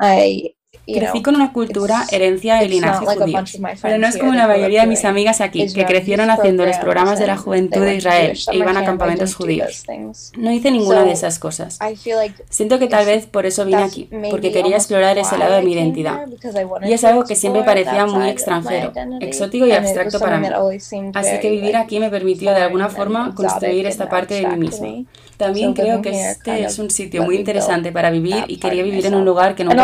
I 0.00 0.54
Crecí 0.86 1.22
con 1.22 1.34
una 1.34 1.52
cultura, 1.52 2.04
herencia 2.10 2.62
y 2.62 2.68
linaje 2.68 3.06
judío, 3.06 3.42
pero 3.80 3.98
no 3.98 4.06
es 4.06 4.18
como 4.18 4.34
la 4.34 4.46
mayoría 4.46 4.82
de 4.82 4.86
mis 4.86 5.04
amigas 5.04 5.40
aquí, 5.40 5.72
que 5.72 5.84
crecieron 5.84 6.30
haciendo 6.30 6.66
los 6.66 6.76
programas 6.76 7.18
de 7.18 7.26
la 7.26 7.36
juventud 7.36 7.80
de 7.80 7.96
Israel 7.96 8.38
e 8.52 8.56
iban 8.56 8.76
a 8.76 8.84
campamentos 8.84 9.34
judíos. 9.34 9.84
No 10.36 10.52
hice 10.52 10.70
ninguna 10.70 11.04
de 11.04 11.12
esas 11.12 11.38
cosas. 11.38 11.78
Siento 12.50 12.78
que 12.78 12.86
tal 12.86 13.06
vez 13.06 13.26
por 13.26 13.46
eso 13.46 13.64
vine 13.64 13.82
aquí, 13.82 14.08
porque 14.30 14.52
quería 14.52 14.76
explorar 14.76 15.16
ese 15.18 15.38
lado 15.38 15.54
de 15.54 15.62
mi 15.62 15.72
identidad. 15.72 16.26
Y 16.82 16.92
es 16.92 17.04
algo 17.04 17.24
que 17.24 17.36
siempre 17.36 17.62
parecía 17.62 18.06
muy 18.06 18.28
extranjero, 18.28 18.92
exótico 19.20 19.66
y 19.66 19.72
abstracto 19.72 20.20
para 20.20 20.38
mí. 20.38 20.48
Así 21.14 21.40
que 21.40 21.50
vivir 21.50 21.76
aquí 21.76 21.98
me 21.98 22.10
permitió 22.10 22.50
de 22.50 22.62
alguna 22.62 22.88
forma 22.88 23.34
construir 23.34 23.86
esta 23.86 24.08
parte 24.08 24.34
de 24.34 24.46
mí 24.48 24.56
misma. 24.56 24.88
También 25.36 25.74
creo 25.74 26.00
que 26.00 26.10
este 26.10 26.64
es 26.64 26.78
un 26.78 26.90
sitio 26.90 27.22
muy 27.22 27.36
interesante 27.36 27.90
para 27.90 28.10
vivir 28.10 28.44
y 28.48 28.58
quería 28.58 28.82
vivir 28.82 29.06
en 29.06 29.14
un 29.14 29.24
lugar 29.24 29.54
que 29.54 29.64
no 29.64 29.70
me 29.70 29.82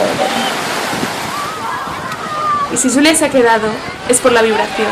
aburriría. 0.00 0.28
Y 2.72 2.76
si 2.76 2.88
Julia 2.88 3.14
se 3.14 3.26
ha 3.26 3.28
quedado, 3.28 3.68
es 4.08 4.20
por 4.20 4.32
la 4.32 4.42
vibración. 4.42 4.88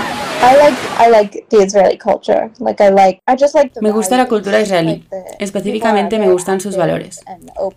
Me 3.82 3.90
gusta 3.90 4.16
la 4.16 4.26
cultura 4.26 4.60
israelí. 4.60 5.06
Específicamente 5.38 6.18
me 6.18 6.30
gustan 6.30 6.60
sus 6.60 6.76
valores. 6.76 7.20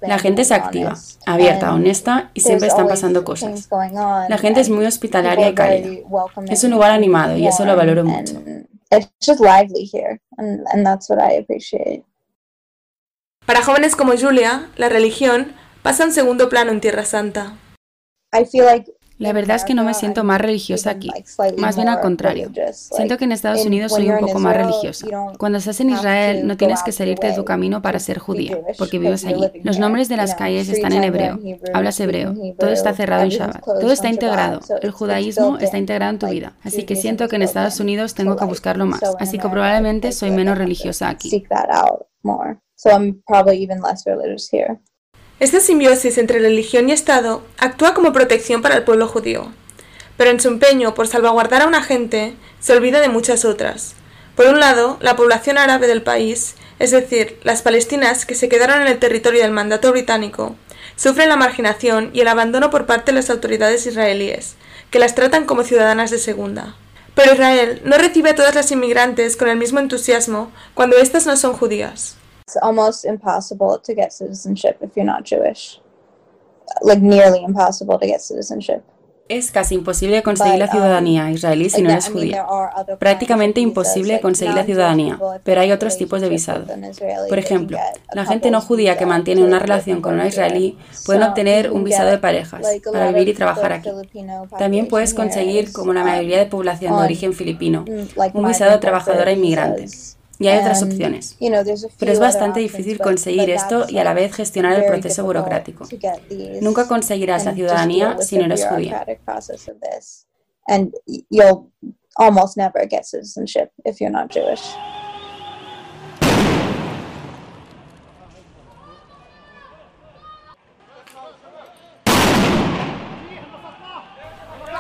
La 0.01 0.17
gente 0.17 0.41
es 0.43 0.51
activa, 0.51 0.93
abierta, 1.25 1.74
honesta 1.74 2.32
y 2.34 2.41
siempre 2.41 2.67
están 2.67 2.88
pasando 2.88 3.24
cosas. 3.24 3.70
La 4.29 4.38
gente 4.38 4.62
es 4.62 4.70
muy 4.70 4.86
hospitalaria 4.86 5.50
y 5.50 5.53
cálida. 5.53 5.89
Es 6.48 6.63
un 6.63 6.72
lugar 6.72 6.91
animado 6.91 7.38
y 7.38 7.48
eso 7.48 7.65
lo 7.65 7.75
valoro 7.75 8.03
mucho. 8.05 8.41
Para 13.45 13.62
jóvenes 13.62 13.95
como 13.95 14.13
Julia, 14.17 14.69
la 14.77 14.89
religión 14.89 15.51
pasa 15.81 16.03
en 16.05 16.13
segundo 16.13 16.47
plano 16.47 16.71
en 16.71 16.79
Tierra 16.79 17.03
Santa. 17.03 17.53
La 19.19 19.31
verdad 19.31 19.57
es 19.57 19.63
que 19.63 19.73
no 19.73 19.83
me 19.83 19.93
siento 19.93 20.23
más 20.23 20.41
religiosa 20.41 20.89
aquí, 20.89 21.09
más 21.57 21.75
bien 21.75 21.88
al 21.88 22.01
contrario. 22.01 22.51
Siento 22.71 23.17
que 23.17 23.25
en 23.25 23.31
Estados 23.31 23.65
Unidos 23.65 23.91
soy 23.91 24.09
un 24.09 24.19
poco 24.19 24.39
más 24.39 24.55
religiosa. 24.57 25.07
Cuando 25.38 25.59
estás 25.59 25.79
en 25.81 25.91
Israel 25.91 26.47
no 26.47 26.57
tienes 26.57 26.81
que 26.83 26.91
salirte 26.91 27.27
de 27.27 27.33
tu 27.33 27.45
camino 27.45 27.81
para 27.81 28.00
ser 28.00 28.17
judía, 28.17 28.57
porque 28.77 28.97
vives 28.97 29.23
allí. 29.25 29.51
Los 29.63 29.77
nombres 29.77 30.09
de 30.09 30.17
las 30.17 30.35
calles 30.35 30.67
están 30.69 30.93
en 30.93 31.03
hebreo, 31.03 31.39
hablas 31.73 32.00
hebreo, 32.00 32.33
todo 32.57 32.71
está 32.71 32.93
cerrado 32.93 33.23
en 33.23 33.29
Shabbat, 33.29 33.63
todo 33.63 33.91
está 33.91 34.09
integrado, 34.09 34.62
el 34.81 34.91
judaísmo 34.91 35.57
está 35.57 35.77
integrado 35.77 36.12
en 36.12 36.19
tu 36.19 36.27
vida. 36.27 36.53
Así 36.63 36.83
que 36.83 36.95
siento 36.95 37.27
que 37.27 37.35
en 37.35 37.43
Estados 37.43 37.79
Unidos 37.79 38.15
tengo 38.15 38.35
que 38.35 38.45
buscarlo 38.45 38.85
más, 38.85 39.03
así 39.19 39.38
que 39.38 39.47
probablemente 39.47 40.12
soy 40.12 40.31
menos 40.31 40.57
religiosa 40.57 41.09
aquí. 41.09 41.45
Esta 45.39 45.60
simbiosis 45.60 46.18
entre 46.18 46.39
religión 46.39 46.89
y 46.89 46.94
Estado 46.94 47.44
actúa 47.58 47.94
como 47.94 48.13
protección 48.13 48.62
para 48.62 48.75
el 48.75 48.84
pueblo 48.84 49.08
judío, 49.08 49.51
pero 50.18 50.30
en 50.30 50.39
su 50.39 50.48
empeño 50.48 50.94
por 50.94 51.08
salvaguardar 51.08 51.63
a 51.63 51.68
una 51.68 51.84
gente 51.84 52.36
se 52.60 52.74
olvida 52.74 53.01
de 53.01 53.10
muchas 53.10 53.46
otras. 53.46 53.96
Por 54.36 54.48
un 54.48 54.60
lado, 54.60 54.98
la 55.01 55.15
población 55.15 55.58
árabe 55.58 55.88
del 55.88 56.01
país, 56.01 56.56
es 56.80 56.92
decir, 56.92 57.39
las 57.44 57.62
palestinas 57.62 58.25
que 58.25 58.36
se 58.36 58.50
quedaron 58.50 58.82
en 58.82 58.88
el 58.88 59.00
territorio 59.00 59.42
del 59.42 59.51
mandato 59.51 59.92
británico, 59.92 60.56
sufren 60.96 61.30
la 61.30 61.36
marginación 61.36 62.10
y 62.13 62.22
el 62.22 62.27
abandono 62.27 62.70
por 62.70 62.86
parte 62.86 63.12
de 63.12 63.18
las 63.18 63.30
autoridades 63.30 63.86
israelíes, 63.86 64.56
que 64.92 65.00
las 65.00 65.15
tratan 65.15 65.46
como 65.46 65.63
ciudadanas 65.63 66.12
de 66.12 66.20
segunda. 66.20 66.75
Pero 67.15 67.34
Israel 67.34 67.82
no 67.86 67.98
recibe 67.98 68.32
a 68.32 68.36
todas 68.36 68.55
las 68.55 68.72
inmigrantes 68.72 69.38
con 69.38 69.48
el 69.48 69.58
mismo 69.58 69.79
entusiasmo 69.79 70.51
cuando 70.74 70.98
éstas 70.98 71.25
no 71.27 71.38
son 71.38 71.53
judías. 71.53 72.15
It's 72.48 72.58
almost 72.62 73.05
impossible 73.05 73.79
to 73.84 73.93
get 73.93 74.12
citizenship 74.12 74.77
if 74.82 74.96
you're 74.96 75.05
not 75.05 75.24
Jewish. 75.24 75.79
Like 76.82 77.01
nearly 77.01 77.43
impossible 77.43 78.00
to 78.00 78.08
get 78.08 78.22
citizenship. 78.22 78.84
Es 79.30 79.51
casi 79.51 79.75
imposible 79.75 80.22
conseguir 80.22 80.60
la 80.60 80.65
um, 80.65 80.72
ciudadanía 80.72 81.32
israelí 81.32 81.70
si 81.70 81.82
no 81.82 81.92
eres 81.92 82.10
judía. 82.10 82.46
Prácticamente 83.00 83.62
imposible 83.62 84.20
conseguir 84.20 84.53
la 84.53 84.65
ciudadanía, 84.65 85.18
pero 85.44 85.62
hay 85.62 85.72
otros 85.72 85.98
tipos 85.98 86.20
de 86.22 86.30
visado. 86.30 86.65
Por 87.30 87.39
ejemplo, 87.39 87.77
la 88.13 88.25
gente 88.25 88.51
no 88.51 88.60
judía 88.60 88.98
que 88.98 89.06
mantiene 89.06 89.44
una 89.44 89.60
relación 89.60 90.01
con 90.01 90.15
una 90.15 90.27
israelí 90.27 90.77
pueden 91.06 91.24
obtener 91.24 91.72
un 91.72 91.84
visado 91.84 92.10
de 92.10 92.18
parejas 92.18 92.65
para 92.92 93.12
vivir 93.12 93.30
y 93.30 93.34
trabajar 93.34 93.74
aquí. 93.74 93.89
También 94.58 94.88
puedes 94.88 95.13
conseguir, 95.13 95.72
como 95.72 95.94
la 95.94 96.01
um, 96.01 96.08
mayoría 96.08 96.39
de 96.39 96.46
población 96.46 96.98
de 96.98 97.03
origen 97.03 97.34
filipino, 97.34 97.86
mm, 97.88 98.38
un 98.38 98.48
visado 98.48 98.72
de 98.72 98.77
trabajadora 98.80 99.32
inmigrante. 99.32 99.88
Y 100.39 100.47
hay 100.47 100.59
otras 100.59 100.81
opciones. 100.83 101.37
Pero 101.99 102.11
es 102.11 102.19
bastante 102.19 102.59
difícil 102.59 102.99
conseguir 102.99 103.49
esto 103.49 103.85
y 103.87 103.97
a 103.97 104.03
la 104.03 104.13
vez 104.13 104.33
gestionar 104.33 104.79
el 104.79 104.85
proceso 104.85 105.23
burocrático. 105.23 105.87
Nunca 106.61 106.87
conseguirás 106.87 107.45
la 107.45 107.53
ciudadanía 107.53 108.17
si 108.19 108.37
no 108.37 108.45
eres 108.45 108.65
judía. 108.65 109.05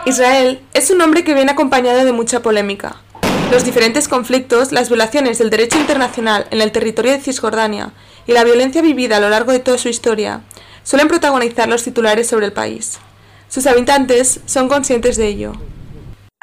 Israel 0.05 0.59
es 0.73 0.91
un 0.91 0.97
nombre 0.97 1.23
que 1.23 1.33
viene 1.33 1.51
acompañado 1.51 2.03
de 2.03 2.11
mucha 2.11 2.41
polémica. 2.41 2.97
Los 3.53 3.65
diferentes 3.65 4.07
conflictos, 4.07 4.71
las 4.71 4.89
violaciones 4.89 5.37
del 5.37 5.51
derecho 5.51 5.77
internacional 5.77 6.47
en 6.49 6.59
el 6.59 6.71
territorio 6.71 7.11
de 7.11 7.19
Cisjordania 7.19 7.93
y 8.25 8.31
la 8.31 8.43
violencia 8.43 8.81
vivida 8.81 9.17
a 9.17 9.19
lo 9.19 9.29
largo 9.29 9.51
de 9.51 9.59
toda 9.59 9.77
su 9.77 9.89
historia 9.89 10.41
suelen 10.81 11.07
protagonizar 11.07 11.69
los 11.69 11.83
titulares 11.83 12.25
sobre 12.25 12.47
el 12.47 12.53
país. 12.53 12.97
Sus 13.49 13.67
habitantes 13.67 14.39
son 14.47 14.67
conscientes 14.67 15.17
de 15.17 15.27
ello. 15.27 15.53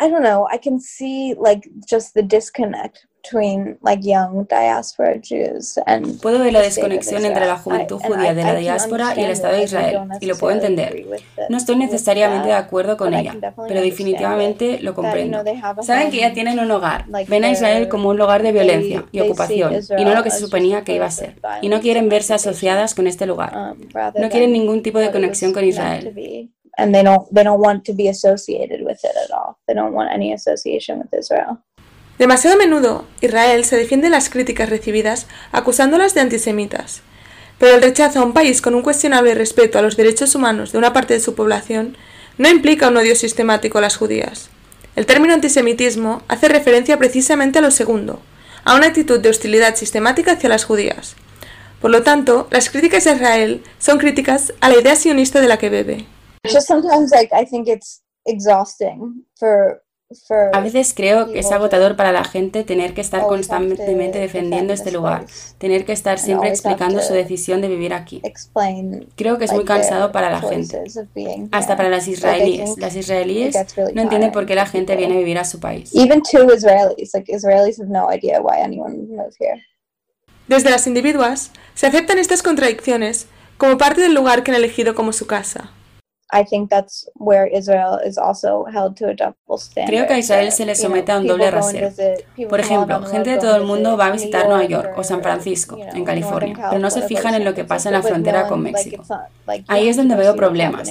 I 0.01 0.09
don't 0.09 0.23
know, 0.23 0.46
I 0.53 0.61
can 0.62 0.79
see 0.79 1.35
like 1.35 1.68
just 1.85 2.14
the 2.14 2.23
disconnect 2.23 2.99
Puedo 6.23 6.39
ver 6.39 6.53
la 6.53 6.61
desconexión 6.61 7.25
entre 7.25 7.47
la 7.47 7.57
juventud 7.57 7.99
judía 8.01 8.35
de 8.35 8.43
la 8.43 8.55
diáspora 8.55 9.15
y 9.17 9.21
el 9.21 9.31
Estado 9.31 9.57
de 9.57 9.65
Israel, 9.65 10.01
y 10.21 10.27
lo 10.27 10.37
puedo 10.37 10.55
entender. 10.55 11.07
No 11.49 11.57
estoy 11.57 11.77
necesariamente 11.77 12.49
de 12.49 12.55
acuerdo 12.55 12.97
con 12.97 13.15
ella, 13.15 13.35
pero 13.69 13.81
definitivamente 13.81 14.81
lo 14.81 14.95
comprendo. 14.95 15.43
Saben 15.83 16.11
que 16.11 16.19
ya 16.19 16.33
tienen 16.33 16.59
un 16.59 16.71
hogar, 16.71 17.07
ven 17.29 17.45
a 17.45 17.51
Israel 17.51 17.89
como 17.89 18.11
un 18.11 18.19
lugar 18.19 18.43
de 18.43 18.53
violencia 18.53 19.05
y 19.13 19.21
ocupación, 19.21 19.75
y 19.99 20.05
no 20.05 20.15
lo 20.15 20.23
que 20.23 20.31
se 20.31 20.41
suponía 20.41 20.85
que 20.85 20.95
iba 20.95 21.07
a 21.07 21.11
ser, 21.11 21.37
y 21.63 21.69
no 21.69 21.81
quieren 21.81 22.09
verse 22.09 22.35
asociadas 22.35 22.95
con 22.95 23.07
este 23.07 23.27
lugar. 23.27 23.57
Um, 23.57 23.79
no 24.21 24.29
quieren 24.29 24.53
ningún 24.53 24.83
tipo 24.83 24.99
de 24.99 25.11
conexión 25.11 25.53
con 25.53 25.65
Israel. 25.65 26.15
and 26.79 26.95
they 26.95 27.03
don't 27.03 27.33
they 27.35 27.43
don't 27.43 27.61
want 27.61 27.85
to 27.85 27.93
be 27.93 28.09
associated 28.09 28.85
with 28.85 29.01
it 29.05 29.15
at 29.25 29.31
all. 29.31 29.59
They 29.67 29.75
don't 29.75 29.93
want 29.93 30.11
any 30.13 30.33
association 30.33 30.99
with 30.99 31.13
Israel. 31.13 31.63
Demasiado 32.21 32.57
a 32.57 32.59
menudo, 32.59 33.07
Israel 33.23 33.65
se 33.65 33.79
defiende 33.79 34.09
de 34.09 34.11
las 34.11 34.29
críticas 34.29 34.69
recibidas 34.69 35.27
acusándolas 35.53 36.13
de 36.13 36.21
antisemitas. 36.21 37.01
Pero 37.59 37.77
el 37.77 37.83
rechazo 37.83 38.21
a 38.21 38.25
un 38.27 38.35
país 38.35 38.61
con 38.61 38.75
un 38.75 38.83
cuestionable 38.83 39.35
respeto 39.35 39.79
a 39.79 39.83
los 39.83 39.97
derechos 39.97 40.35
humanos 40.35 40.71
de 40.71 40.77
una 40.77 40.93
parte 40.93 41.15
de 41.15 41.21
su 41.21 41.35
población 41.35 41.97
no 42.37 42.51
implica 42.51 42.89
un 42.89 42.99
odio 42.99 43.17
sistemático 43.17 43.79
a 43.79 43.81
las 43.81 43.97
judías. 43.97 44.51
El 44.97 45.07
término 45.07 45.33
antisemitismo 45.33 46.21
hace 46.29 46.51
referencia 46.51 46.99
precisamente 46.99 47.59
a 47.59 47.63
lo 47.63 47.71
segundo, 47.71 48.21
a 48.65 48.75
una 48.75 48.89
actitud 48.89 49.19
de 49.19 49.31
hostilidad 49.31 49.75
sistemática 49.77 50.33
hacia 50.33 50.51
las 50.51 50.67
judías. 50.67 51.17
Por 51.81 51.91
lo 51.91 52.03
tanto, 52.03 52.49
las 52.51 52.69
críticas 52.69 53.07
a 53.07 53.15
Israel 53.15 53.63
son 53.79 53.97
críticas 53.97 54.53
a 54.61 54.69
la 54.69 54.79
idea 54.79 54.95
sionista 54.95 55.41
de 55.41 55.49
la 55.49 55.57
que 55.57 55.71
bebe. 55.71 56.05
A 60.53 60.61
veces 60.61 60.92
creo 60.92 61.33
que 61.33 61.38
es 61.38 61.53
agotador 61.53 61.94
para 61.94 62.11
la 62.11 62.25
gente 62.25 62.64
tener 62.64 62.94
que 62.94 63.01
estar 63.01 63.23
constantemente 63.23 64.18
defendiendo 64.18 64.73
este 64.73 64.90
lugar, 64.90 65.27
tener 65.59 65.85
que 65.85 65.92
estar 65.92 66.18
siempre 66.18 66.49
explicando 66.49 67.01
su 67.01 67.12
decisión 67.12 67.61
de 67.61 67.68
vivir 67.68 67.94
aquí. 67.94 68.20
Creo 69.14 69.38
que 69.38 69.44
es 69.44 69.53
muy 69.53 69.64
cansado 69.64 70.11
para 70.11 70.31
la 70.31 70.40
gente, 70.40 70.83
hasta 71.53 71.77
para 71.77 71.88
las 71.90 72.09
israelíes. 72.09 72.77
Las 72.79 72.96
israelíes 72.96 73.55
no 73.94 74.03
entienden 74.03 74.33
por 74.33 74.46
qué 74.46 74.57
la 74.57 74.66
gente 74.66 74.96
viene 74.96 75.14
a 75.14 75.18
vivir 75.18 75.38
a 75.38 75.44
su 75.44 75.61
país. 75.61 75.94
Desde 80.49 80.70
las 80.70 80.88
individuas 80.88 81.53
se 81.75 81.87
aceptan 81.87 82.18
estas 82.18 82.42
contradicciones 82.42 83.29
como 83.59 83.79
parte 83.79 84.01
del 84.01 84.14
lugar 84.14 84.42
que 84.42 84.51
han 84.51 84.57
elegido 84.57 84.96
como 84.96 85.12
su 85.12 85.29
casa. 85.29 85.70
Creo 89.87 90.07
que 90.07 90.14
a 90.14 90.19
Israel 90.19 90.53
se 90.53 90.64
le 90.64 90.75
somete 90.75 91.12
a 91.12 91.19
un 91.19 91.27
doble 91.27 91.51
rasero. 91.51 91.90
Por 92.49 92.61
ejemplo, 92.61 93.03
gente 93.05 93.31
de 93.31 93.38
todo 93.38 93.57
el 93.57 93.64
mundo 93.64 93.97
va 93.97 94.07
a 94.07 94.11
visitar 94.11 94.47
Nueva 94.47 94.64
York 94.64 94.93
o 94.97 95.05
San 95.05 95.23
Francisco, 95.23 95.77
en 95.79 96.05
California, 96.05 96.57
pero 96.71 96.81
no 96.81 96.90
se 96.90 97.03
fijan 97.03 97.35
en 97.35 97.45
lo 97.45 97.55
que 97.55 97.64
pasa 97.64 97.88
en 97.88 97.95
la 97.95 98.03
frontera 98.03 98.47
con 98.47 98.62
México. 98.62 99.03
Ahí 99.69 99.88
es 99.88 99.97
donde 99.97 100.14
veo 100.16 100.37
problemas. 100.37 100.88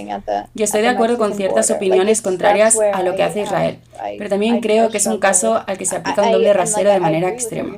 Yo 0.53 0.63
estoy 0.65 0.81
de 0.81 0.89
acuerdo 0.89 1.17
con 1.17 1.33
ciertas 1.33 1.71
opiniones 1.71 2.21
contrarias 2.21 2.77
a 2.79 3.03
lo 3.03 3.15
que 3.15 3.23
hace 3.23 3.41
Israel, 3.41 3.79
pero 4.17 4.29
también 4.29 4.61
creo 4.61 4.89
que 4.89 4.97
es 4.97 5.07
un 5.07 5.19
caso 5.19 5.61
al 5.65 5.77
que 5.77 5.85
se 5.85 5.97
aplica 5.97 6.23
un 6.23 6.31
doble 6.31 6.53
rasero 6.53 6.91
de 6.91 6.99
manera 6.99 7.29
extrema. 7.29 7.77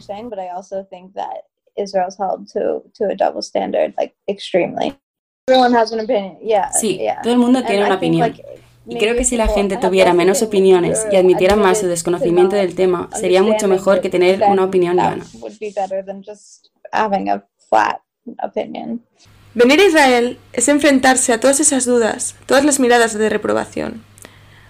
Sí, 6.74 7.00
todo 7.24 7.34
el 7.34 7.40
mundo 7.40 7.64
tiene 7.64 7.86
una 7.86 7.96
opinión. 7.96 8.34
Y 8.88 8.98
creo 8.98 9.16
que 9.16 9.24
si 9.24 9.38
la 9.38 9.48
gente 9.48 9.78
tuviera 9.78 10.14
menos 10.14 10.42
opiniones 10.42 11.06
y 11.12 11.16
admitiera 11.16 11.56
más 11.56 11.80
su 11.80 11.88
desconocimiento 11.88 12.56
del 12.56 12.76
tema, 12.76 13.10
sería 13.14 13.44
mucho 13.44 13.68
mejor 13.68 14.02
que 14.02 14.10
tener 14.10 14.42
una 14.44 14.64
opinión 14.66 14.96
llana. 14.96 15.26
Venir 19.54 19.80
a 19.82 19.86
Israel 19.86 20.40
es 20.54 20.68
enfrentarse 20.70 21.34
a 21.34 21.40
todas 21.40 21.60
esas 21.60 21.86
dudas, 21.86 22.36
todas 22.46 22.64
las 22.64 22.80
miradas 22.80 23.18
de 23.18 23.30
reprobación. 23.30 24.04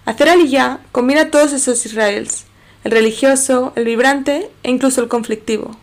Hacer 0.05 0.29
aliyah 0.29 0.79
combina 0.91 1.29
todos 1.29 1.53
esos 1.53 1.85
Israels, 1.85 2.45
el 2.83 2.91
religioso, 2.91 3.73
el 3.75 3.85
vibrante 3.85 4.49
e 4.63 4.71
incluso 4.71 5.01
el 5.01 5.07
conflictivo. 5.07 5.77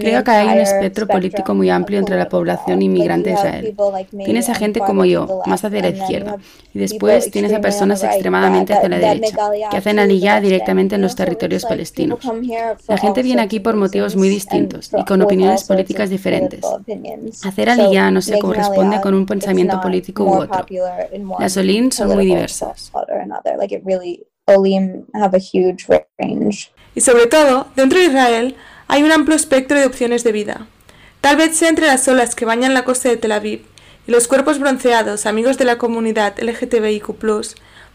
Creo 0.00 0.24
que 0.24 0.30
hay 0.30 0.48
un 0.48 0.58
espectro 0.58 1.06
político 1.06 1.54
muy 1.54 1.70
amplio 1.70 1.98
entre 1.98 2.16
la 2.16 2.28
población 2.28 2.82
inmigrante 2.82 3.30
de 3.30 3.36
Israel. 3.36 3.76
Tienes 4.24 4.48
a 4.48 4.54
gente 4.54 4.80
como 4.80 5.04
yo, 5.04 5.42
más 5.46 5.64
hacia 5.64 5.80
la 5.80 5.88
izquierda, 5.90 6.38
y 6.74 6.78
después 6.78 7.30
tienes 7.30 7.52
a 7.52 7.60
personas 7.60 8.02
extremadamente 8.02 8.74
hacia 8.74 8.88
la 8.88 8.98
derecha, 8.98 9.36
que 9.70 9.76
hacen 9.76 9.98
aliyah 9.98 10.40
directamente 10.40 10.96
en 10.96 11.02
los 11.02 11.14
territorios 11.14 11.64
palestinos. 11.64 12.18
La 12.88 12.98
gente 12.98 13.22
viene 13.22 13.42
aquí 13.42 13.60
por 13.60 13.76
motivos 13.76 14.16
muy 14.16 14.28
distintos 14.28 14.90
y 14.96 15.04
con 15.04 15.22
opiniones 15.22 15.64
políticas 15.64 16.10
diferentes. 16.10 16.64
Hacer 17.44 17.70
aliyah 17.70 18.10
no 18.10 18.20
se 18.20 18.38
corresponde 18.38 19.00
con 19.00 19.14
un 19.14 19.26
pensamiento 19.26 19.80
político 19.80 20.24
u 20.24 20.34
otro. 20.34 20.66
Las 21.38 21.56
olin 21.56 21.92
son 21.92 22.14
muy 22.14 22.26
diversas. 22.26 22.92
Y 26.94 27.00
sobre 27.00 27.26
todo, 27.26 27.66
dentro 27.74 27.98
de 27.98 28.06
Israel 28.06 28.56
hay 28.88 29.02
un 29.02 29.10
amplio 29.10 29.36
espectro 29.36 29.78
de 29.78 29.86
opciones 29.86 30.22
de 30.22 30.32
vida. 30.32 30.68
Tal 31.20 31.36
vez 31.36 31.56
sea 31.56 31.68
entre 31.68 31.88
las 31.88 32.06
olas 32.06 32.36
que 32.36 32.44
bañan 32.44 32.74
la 32.74 32.84
costa 32.84 33.08
de 33.08 33.16
Tel 33.16 33.32
Aviv 33.32 33.66
y 34.06 34.12
los 34.12 34.28
cuerpos 34.28 34.60
bronceados, 34.60 35.26
amigos 35.26 35.58
de 35.58 35.64
la 35.64 35.78
comunidad 35.78 36.38
LGTBIQ+, 36.38 37.16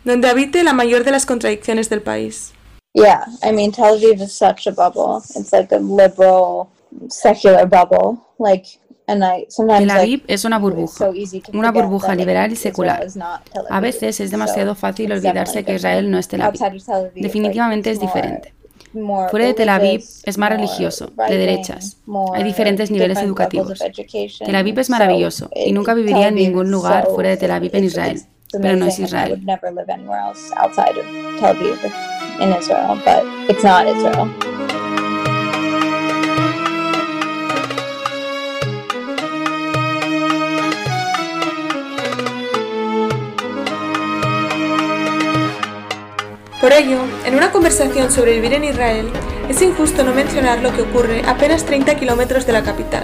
donde 0.03 0.29
habite 0.29 0.63
la 0.63 0.73
mayor 0.73 1.05
de 1.05 1.11
las 1.11 1.25
contradicciones 1.25 1.89
del 1.89 2.01
país. 2.01 2.51
Yeah, 2.93 3.25
I 3.41 3.53
mean, 3.53 3.71
Tel 3.71 3.97
Aviv 3.97 4.21
is 4.21 4.33
such 4.33 4.67
a 4.67 4.71
bubble. 4.71 5.23
It's 5.35 5.53
like 5.53 5.73
a 5.73 5.79
liberal, 5.79 6.67
secular 7.07 7.65
bubble. 7.65 8.17
Like, 8.37 8.65
Tel 9.05 9.89
Aviv 9.89 10.23
es 10.27 10.45
una 10.45 10.59
burbuja, 10.59 11.09
una 11.53 11.71
burbuja 11.71 12.15
liberal 12.15 12.51
y 12.51 12.55
secular. 12.55 13.07
A 13.69 13.79
veces 13.79 14.19
es 14.19 14.31
demasiado 14.31 14.75
fácil 14.75 15.11
olvidarse 15.11 15.63
que 15.63 15.75
Israel 15.75 16.09
no 16.09 16.17
es 16.17 16.27
Tel 16.27 16.41
Aviv. 16.41 16.61
Definitivamente 17.15 17.91
es 17.91 17.99
diferente. 17.99 18.53
Fuera 18.93 19.45
de 19.45 19.53
Tel 19.53 19.69
Aviv 19.69 20.03
es 20.23 20.37
más 20.37 20.49
religioso, 20.49 21.11
de 21.29 21.37
derechas. 21.37 21.97
Hay 22.33 22.43
diferentes 22.43 22.91
niveles 22.91 23.19
educativos. 23.19 23.79
Tel 24.39 24.55
Aviv 24.55 24.79
es 24.79 24.89
maravilloso 24.89 25.49
y 25.55 25.71
nunca 25.71 25.93
viviría 25.93 26.27
en 26.27 26.35
ningún 26.35 26.71
lugar 26.71 27.07
fuera 27.13 27.29
de 27.29 27.37
Tel 27.37 27.51
Aviv 27.51 27.75
en 27.75 27.85
Israel, 27.85 28.21
pero 28.61 28.75
no 28.75 28.85
es 28.85 28.99
Israel. 28.99 29.41
Por 46.61 46.73
ello, 46.73 46.99
en 47.25 47.33
una 47.33 47.51
conversación 47.51 48.11
sobre 48.11 48.33
vivir 48.33 48.53
en 48.53 48.63
Israel, 48.63 49.09
es 49.49 49.59
injusto 49.63 50.03
no 50.03 50.13
mencionar 50.13 50.59
lo 50.61 50.71
que 50.71 50.83
ocurre 50.83 51.23
apenas 51.25 51.65
30 51.65 51.95
kilómetros 51.95 52.45
de 52.45 52.53
la 52.53 52.61
capital. 52.61 53.03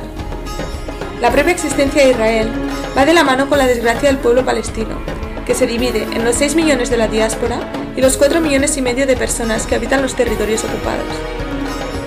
La 1.21 1.31
propia 1.31 1.53
existencia 1.53 2.03
de 2.03 2.11
Israel 2.11 2.51
va 2.95 3.07
de 3.07 3.15
la 3.15 3.23
mano 3.23 3.49
con 3.49 3.57
la 3.57 3.65
desgracia 3.65 4.09
del 4.09 4.19
pueblo 4.19 4.45
palestino, 4.45 4.99
que 5.43 5.55
se 5.55 5.65
divide 5.65 6.03
en 6.03 6.23
los 6.23 6.35
6 6.35 6.53
millones 6.53 6.91
de 6.91 6.97
la 6.97 7.07
diáspora 7.07 7.57
y 7.95 8.01
los 8.01 8.15
4 8.17 8.41
millones 8.41 8.77
y 8.77 8.83
medio 8.83 9.07
de 9.07 9.17
personas 9.17 9.65
que 9.65 9.73
habitan 9.73 10.03
los 10.03 10.13
territorios 10.13 10.63
ocupados. 10.63 11.07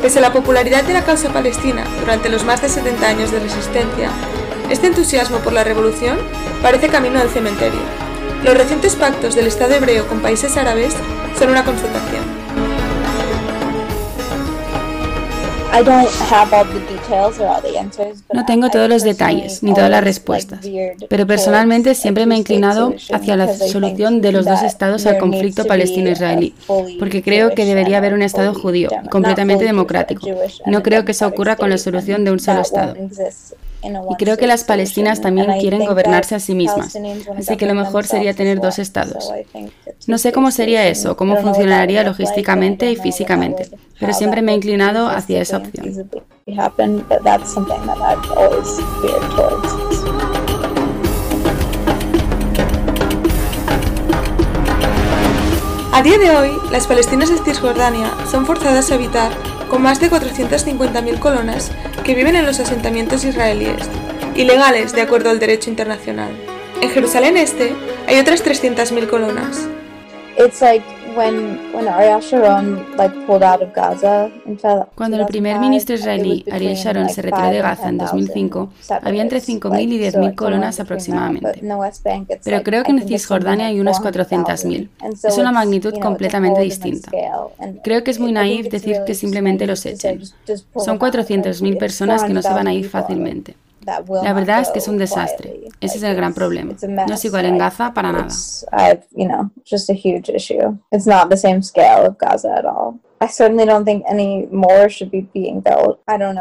Pese 0.01 0.21
a 0.21 0.23
la 0.23 0.33
popularidad 0.33 0.85
de 0.85 0.93
la 0.93 1.05
causa 1.05 1.33
palestina 1.33 1.83
durante 1.99 2.29
los 2.29 2.45
más 2.45 2.63
de 2.63 2.69
70 2.69 3.09
años 3.09 3.33
de 3.33 3.41
resistencia, 3.41 4.11
este 4.71 4.87
entusiasmo 4.87 5.39
por 5.39 5.53
la 5.53 5.65
revolución 5.65 6.17
parece 6.63 6.89
camino 6.89 7.19
al 7.19 7.29
cementerio. 7.29 8.10
Los 8.45 8.57
recientes 8.57 8.97
pactos 8.97 9.35
del 9.35 9.47
Estado 9.47 9.75
hebreo 9.75 10.07
con 10.09 10.21
países 10.21 10.57
árabes 10.57 10.95
son 11.39 11.51
una 11.51 11.65
constatación. 11.65 12.25
No 18.33 18.45
tengo 18.45 18.71
todos 18.71 18.89
los 18.89 19.03
detalles 19.03 19.63
ni 19.63 19.73
todas 19.73 19.91
las 19.91 20.03
respuestas, 20.03 20.61
pero 21.09 21.27
personalmente 21.27 21.95
siempre 21.95 22.27
me 22.27 22.35
he 22.35 22.39
inclinado 22.39 22.95
hacia 23.13 23.37
la 23.37 23.55
solución 23.55 24.21
de 24.21 24.33
los 24.33 24.47
dos 24.47 24.63
estados 24.63 25.07
al 25.07 25.19
conflicto 25.19 25.65
palestino-israelí, 25.67 26.55
porque 26.99 27.23
creo 27.23 27.55
que 27.55 27.65
debería 27.65 27.99
haber 27.99 28.15
un 28.15 28.23
estado 28.23 28.53
judío, 28.55 28.91
completamente 29.11 29.65
democrático. 29.65 30.27
No 30.67 30.83
creo 30.83 31.05
que 31.05 31.13
eso 31.13 31.27
ocurra 31.27 31.57
con 31.57 31.71
la 31.71 31.79
solución 31.79 32.25
de 32.25 32.33
un 32.33 32.41
solo 32.41 32.63
estado. 32.63 32.95
Y 33.83 34.15
creo 34.17 34.37
que 34.37 34.47
las 34.47 34.65
palestinas 34.65 35.21
también 35.21 35.51
quieren 35.59 35.85
gobernarse 35.85 36.35
a 36.35 36.41
sí 36.41 36.55
mismas, 36.55 36.97
así 37.37 37.57
que 37.57 37.67
lo 37.67 37.75
mejor 37.75 38.07
sería 38.07 38.35
tener 38.35 38.61
dos 38.61 38.79
estados. 38.79 39.33
No 40.07 40.19
sé 40.19 40.33
cómo 40.33 40.51
sería 40.51 40.87
eso, 40.87 41.17
cómo 41.17 41.37
funcionaría 41.37 42.03
logísticamente 42.05 42.91
y 42.91 42.97
físicamente, 42.97 43.69
pero 43.99 44.13
siempre 44.13 44.43
me 44.43 44.53
he 44.53 44.57
inclinado 44.57 45.09
hacia 45.09 45.41
esa 45.41 45.59
opción. 45.59 46.11
A 55.93 56.03
día 56.03 56.19
de 56.19 56.31
hoy, 56.31 56.51
las 56.71 56.87
palestinas 56.87 57.29
de 57.31 57.39
Cisjordania 57.39 58.11
son 58.31 58.47
forzadas 58.47 58.91
a 58.91 58.95
habitar 58.95 59.33
con 59.71 59.83
más 59.83 60.01
de 60.01 60.11
450.000 60.11 61.19
colonas 61.21 61.71
que 62.05 62.15
viven 62.15 62.35
en 62.35 62.45
los 62.45 62.59
asentamientos 62.59 63.25
israelíes, 63.25 63.89
ilegales 64.35 64.93
de 64.93 65.01
acuerdo 65.01 65.31
al 65.31 65.39
derecho 65.39 65.71
internacional. 65.71 66.33
En 66.83 66.91
Jerusalén 66.91 67.37
Este 67.37 67.73
hay 68.09 68.19
otras 68.19 68.45
300.000 68.45 69.09
colonas. 69.09 69.69
Cuando 74.95 75.17
el 75.17 75.27
primer 75.27 75.59
ministro 75.59 75.95
israelí 75.95 76.45
Ariel 76.51 76.77
Sharon 76.77 77.09
se 77.09 77.23
retiró 77.23 77.49
de 77.49 77.61
Gaza 77.61 77.89
en 77.89 77.99
2005, 77.99 78.73
había 79.03 79.23
entre 79.23 79.41
5.000 79.41 79.83
y 79.83 80.01
10.000 80.01 80.35
colonas 80.35 80.81
aproximadamente. 80.81 81.63
Pero 82.45 82.63
creo 82.63 82.83
que 82.85 82.91
en 82.91 83.07
Cisjordania 83.07 83.67
hay 83.67 83.81
unas 83.81 84.01
400.000. 84.01 84.89
Es 85.25 85.39
una 85.39 85.53
magnitud 85.53 85.95
completamente 86.01 86.61
distinta. 86.61 87.11
Creo 87.83 88.05
que 88.05 88.11
es 88.11 88.21
muy 88.21 88.33
naif 88.33 88.69
decir 88.69 88.99
que 89.07 89.15
simplemente 89.15 89.67
los 89.67 89.85
echen. 89.87 90.23
Son 90.77 90.99
400.000 90.99 91.79
personas 91.79 92.25
que 92.25 92.33
no 92.33 92.43
se 92.43 92.51
van 92.51 92.67
a 92.67 92.75
ir 92.75 92.89
fácilmente. 92.89 93.57
La 93.85 94.33
verdad 94.33 94.61
es 94.61 94.69
que 94.69 94.79
es 94.79 94.89
un 94.89 94.99
desastre. 94.99 95.69
Ese 95.81 95.99
es 95.99 96.03
el 96.03 96.15
gran 96.15 96.35
problema. 96.35 96.75
No 96.83 97.15
es 97.15 97.25
igual 97.25 97.47
en 97.47 97.59
Gaza 97.59 97.93
para 97.95 98.13
nada. 98.13 98.29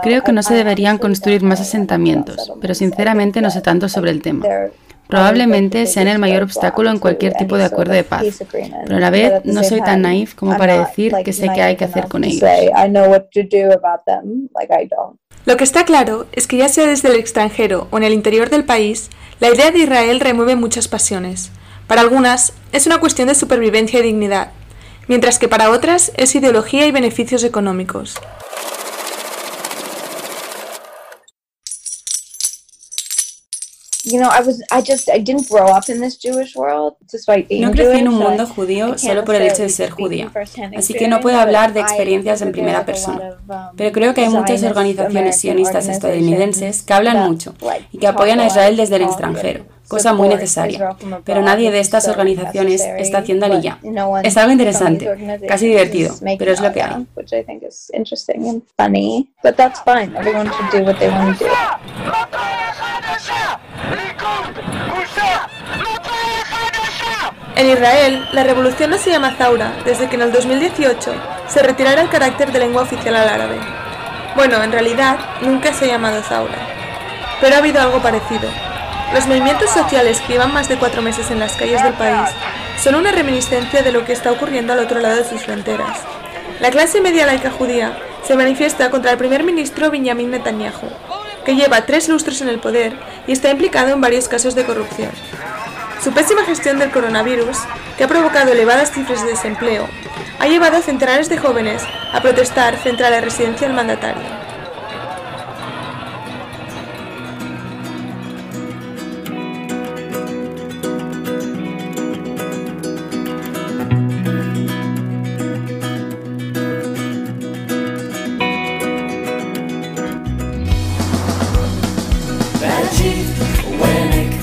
Creo 0.01 0.23
que 0.23 0.31
no 0.31 0.43
se 0.43 0.53
deberían 0.53 0.97
construir 0.97 1.43
más 1.43 1.59
asentamientos, 1.59 2.53
pero 2.61 2.73
sinceramente 2.73 3.41
no 3.41 3.49
sé 3.49 3.61
tanto 3.61 3.89
sobre 3.89 4.11
el 4.11 4.21
tema. 4.21 4.45
Probablemente 5.09 5.87
sean 5.87 6.07
el 6.07 6.19
mayor 6.19 6.43
obstáculo 6.43 6.91
en 6.91 6.99
cualquier 6.99 7.33
tipo 7.33 7.57
de 7.57 7.63
acuerdo 7.63 7.93
de 7.93 8.03
paz, 8.03 8.43
pero 8.51 8.97
a 8.97 8.99
la 8.99 9.09
vez 9.09 9.43
no 9.43 9.63
soy 9.63 9.81
tan 9.81 10.03
naif 10.03 10.35
como 10.35 10.55
para 10.55 10.85
decir 10.85 11.11
que 11.25 11.33
sé 11.33 11.49
qué 11.51 11.63
hay 11.63 11.75
que 11.75 11.85
hacer 11.85 12.07
con 12.07 12.23
ellos. 12.23 12.47
Lo 15.45 15.57
que 15.57 15.63
está 15.63 15.83
claro 15.83 16.27
es 16.31 16.45
que 16.45 16.57
ya 16.57 16.69
sea 16.69 16.85
desde 16.85 17.09
el 17.09 17.15
extranjero 17.15 17.87
o 17.89 17.97
en 17.97 18.03
el 18.03 18.13
interior 18.13 18.51
del 18.51 18.65
país, 18.65 19.09
la 19.39 19.49
idea 19.49 19.71
de 19.71 19.79
Israel 19.79 20.19
remueve 20.19 20.55
muchas 20.55 20.87
pasiones. 20.87 21.49
Para 21.87 22.01
algunas 22.01 22.53
es 22.71 22.85
una 22.85 22.99
cuestión 22.99 23.29
de 23.29 23.33
supervivencia 23.33 24.01
y 24.01 24.03
dignidad, 24.03 24.51
mientras 25.07 25.39
que 25.39 25.47
para 25.47 25.71
otras 25.71 26.11
es 26.17 26.35
ideología 26.35 26.85
y 26.85 26.91
beneficios 26.91 27.43
económicos. 27.43 28.13
No 37.59 37.71
crecí 37.71 37.99
en 37.99 38.07
un 38.07 38.15
mundo 38.15 38.47
judío 38.47 38.97
solo 38.97 39.23
por 39.25 39.35
el 39.35 39.43
hecho 39.43 39.63
de 39.63 39.69
ser 39.69 39.89
judía, 39.89 40.31
así 40.75 40.93
que 40.93 41.07
no 41.07 41.19
puedo 41.19 41.39
hablar 41.39 41.73
de 41.73 41.81
experiencias 41.81 42.41
en 42.41 42.51
primera 42.51 42.85
persona. 42.85 43.37
Um, 43.47 43.75
Pero 43.75 43.91
creo 43.91 44.13
que 44.13 44.21
hay 44.21 44.29
muchas 44.29 44.63
organizaciones 44.63 45.39
sionistas 45.39 45.87
estadounidenses 45.87 46.83
que 46.83 46.93
hablan 46.93 47.29
mucho 47.29 47.53
y 47.91 47.97
que 47.97 48.07
apoyan 48.07 48.39
a 48.39 48.47
Israel 48.47 48.77
desde 48.77 48.97
el 48.97 49.03
extranjero 49.03 49.65
cosa 49.89 50.13
muy 50.13 50.29
necesaria, 50.29 50.95
pero 51.25 51.41
nadie 51.41 51.71
de 51.71 51.79
estas 51.79 52.07
organizaciones 52.07 52.81
está 52.97 53.17
haciendo 53.17 53.47
aliyah. 53.47 53.79
Es 54.23 54.37
algo 54.37 54.51
interesante, 54.51 55.41
casi 55.47 55.67
divertido, 55.67 56.15
pero 56.37 56.51
es 56.53 56.61
lo 56.61 56.71
que 56.71 56.81
hay. 56.83 57.07
En 67.59 67.69
Israel, 67.69 68.25
la 68.31 68.45
revolución 68.45 68.89
no 68.89 68.97
se 68.97 69.09
llama 69.09 69.35
Zaura 69.37 69.73
desde 69.83 70.07
que 70.07 70.15
en 70.15 70.21
el 70.21 70.31
2018 70.31 71.11
se 71.49 71.61
retirara 71.61 72.01
el 72.01 72.07
carácter 72.07 72.53
de 72.53 72.59
lengua 72.59 72.83
oficial 72.83 73.13
al 73.17 73.27
árabe. 73.27 73.59
Bueno, 74.33 74.63
en 74.63 74.71
realidad 74.71 75.19
nunca 75.41 75.73
se 75.73 75.83
ha 75.83 75.87
llamado 75.89 76.23
Zaura, 76.23 76.57
pero 77.41 77.55
ha 77.55 77.57
habido 77.57 77.81
algo 77.81 78.01
parecido. 78.01 78.49
Los 79.13 79.27
movimientos 79.27 79.71
sociales 79.71 80.21
que 80.21 80.31
llevan 80.31 80.53
más 80.53 80.69
de 80.69 80.77
cuatro 80.77 81.01
meses 81.01 81.31
en 81.31 81.39
las 81.39 81.57
calles 81.57 81.83
del 81.83 81.95
país 81.95 82.29
son 82.81 82.95
una 82.95 83.11
reminiscencia 83.11 83.83
de 83.83 83.91
lo 83.91 84.05
que 84.05 84.13
está 84.13 84.31
ocurriendo 84.31 84.71
al 84.71 84.79
otro 84.79 85.01
lado 85.01 85.17
de 85.17 85.25
sus 85.25 85.43
fronteras. 85.43 85.99
La 86.61 86.71
clase 86.71 87.01
media 87.01 87.25
laica 87.25 87.51
judía 87.51 87.91
se 88.23 88.37
manifiesta 88.37 88.89
contra 88.89 89.11
el 89.11 89.17
primer 89.17 89.43
ministro 89.43 89.91
Benjamin 89.91 90.31
Netanyahu, 90.31 90.87
que 91.43 91.57
lleva 91.57 91.85
tres 91.85 92.07
lustros 92.07 92.39
en 92.39 92.47
el 92.47 92.59
poder 92.59 92.93
y 93.27 93.33
está 93.33 93.49
implicado 93.49 93.89
en 93.89 93.99
varios 93.99 94.29
casos 94.29 94.55
de 94.55 94.63
corrupción. 94.63 95.11
Su 96.03 96.13
pésima 96.13 96.45
gestión 96.45 96.79
del 96.79 96.91
coronavirus, 96.91 97.57
que 97.97 98.05
ha 98.05 98.07
provocado 98.07 98.53
elevadas 98.53 98.91
cifras 98.91 99.21
de 99.23 99.31
desempleo, 99.31 99.87
ha 100.39 100.47
llevado 100.47 100.77
a 100.77 100.81
centenares 100.81 101.27
de 101.27 101.37
jóvenes 101.37 101.83
a 102.13 102.21
protestar 102.21 102.77
frente 102.77 103.03
a 103.03 103.09
la 103.09 103.19
residencia 103.19 103.67
del 103.67 103.75
mandatario. 103.75 104.39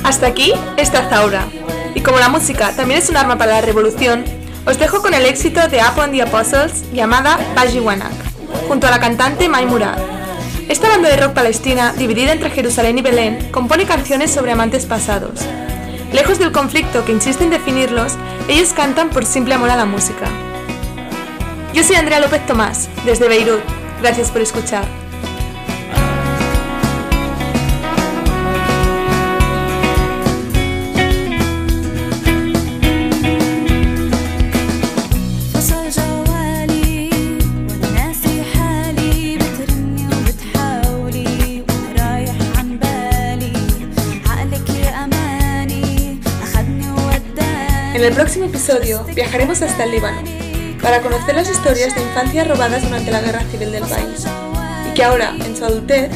Hasta 0.06 0.28
aquí 0.28 0.52
esta 0.76 1.10
Zaura. 1.10 1.48
Y 1.96 2.00
como 2.00 2.20
la 2.20 2.28
música 2.28 2.70
también 2.76 3.00
es 3.00 3.10
un 3.10 3.16
arma 3.16 3.36
para 3.36 3.54
la 3.54 3.60
revolución, 3.60 4.24
os 4.64 4.78
dejo 4.78 5.02
con 5.02 5.14
el 5.14 5.26
éxito 5.26 5.66
de 5.66 5.80
Upon 5.82 6.12
the 6.12 6.22
Apostles 6.22 6.84
llamada 6.92 7.40
Bajiwanak, 7.56 8.12
junto 8.68 8.86
a 8.86 8.92
la 8.92 9.00
cantante 9.00 9.48
Mai 9.48 9.66
Murad. 9.66 9.98
Esta 10.68 10.88
banda 10.88 11.08
de 11.08 11.16
rock 11.16 11.32
palestina, 11.32 11.92
dividida 11.92 12.30
entre 12.30 12.50
Jerusalén 12.50 12.98
y 12.98 13.02
Belén, 13.02 13.48
compone 13.50 13.84
canciones 13.84 14.30
sobre 14.30 14.52
amantes 14.52 14.86
pasados. 14.86 15.40
Lejos 16.12 16.38
del 16.38 16.52
conflicto 16.52 17.04
que 17.04 17.10
insiste 17.10 17.42
en 17.42 17.50
definirlos, 17.50 18.12
ellos 18.46 18.72
cantan 18.74 19.10
por 19.10 19.26
simple 19.26 19.54
amor 19.54 19.70
a 19.70 19.76
la 19.76 19.86
música. 19.86 20.26
Yo 21.74 21.82
soy 21.82 21.96
Andrea 21.96 22.20
López 22.20 22.46
Tomás, 22.46 22.88
desde 23.04 23.26
Beirut. 23.26 23.60
Gracias 24.00 24.30
por 24.30 24.40
escuchar. 24.40 24.84
En 47.96 48.04
el 48.04 48.12
próximo 48.12 48.44
episodio 48.44 49.04
viajaremos 49.14 49.62
hasta 49.62 49.84
el 49.84 49.92
Líbano 49.92 50.20
para 50.82 51.00
conocer 51.00 51.34
las 51.34 51.50
historias 51.50 51.94
de 51.94 52.02
infancia 52.02 52.44
robadas 52.44 52.82
durante 52.82 53.10
la 53.10 53.22
guerra 53.22 53.40
civil 53.50 53.72
del 53.72 53.84
país 53.84 54.26
y 54.86 54.92
que 54.92 55.02
ahora, 55.02 55.34
en 55.42 55.56
su 55.56 55.64
adultez, 55.64 56.10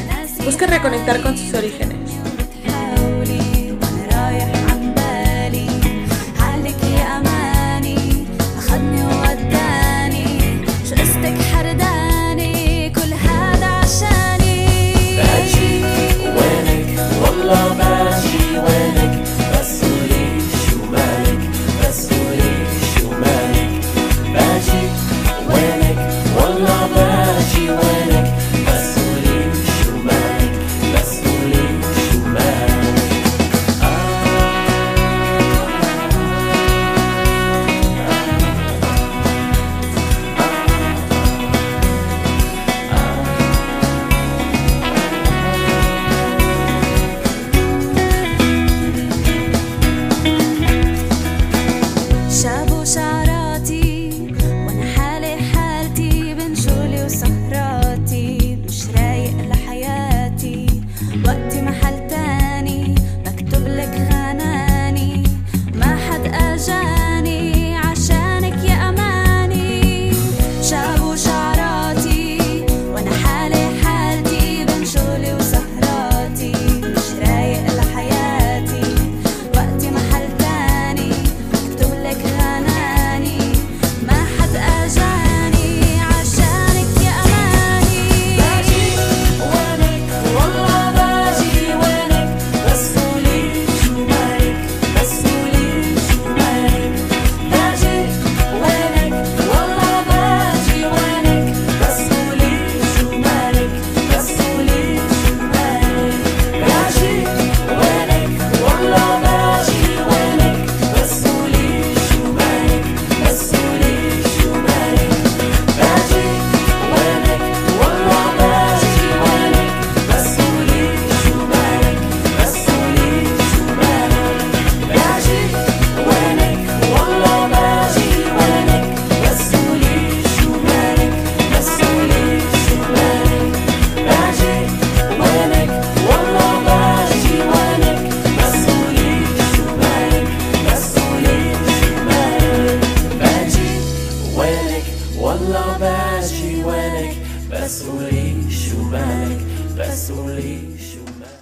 busca 0.45 0.67
reconectar 0.67 1.23
con 1.23 1.35
sus 1.35 1.51
orígenes. 1.55 2.00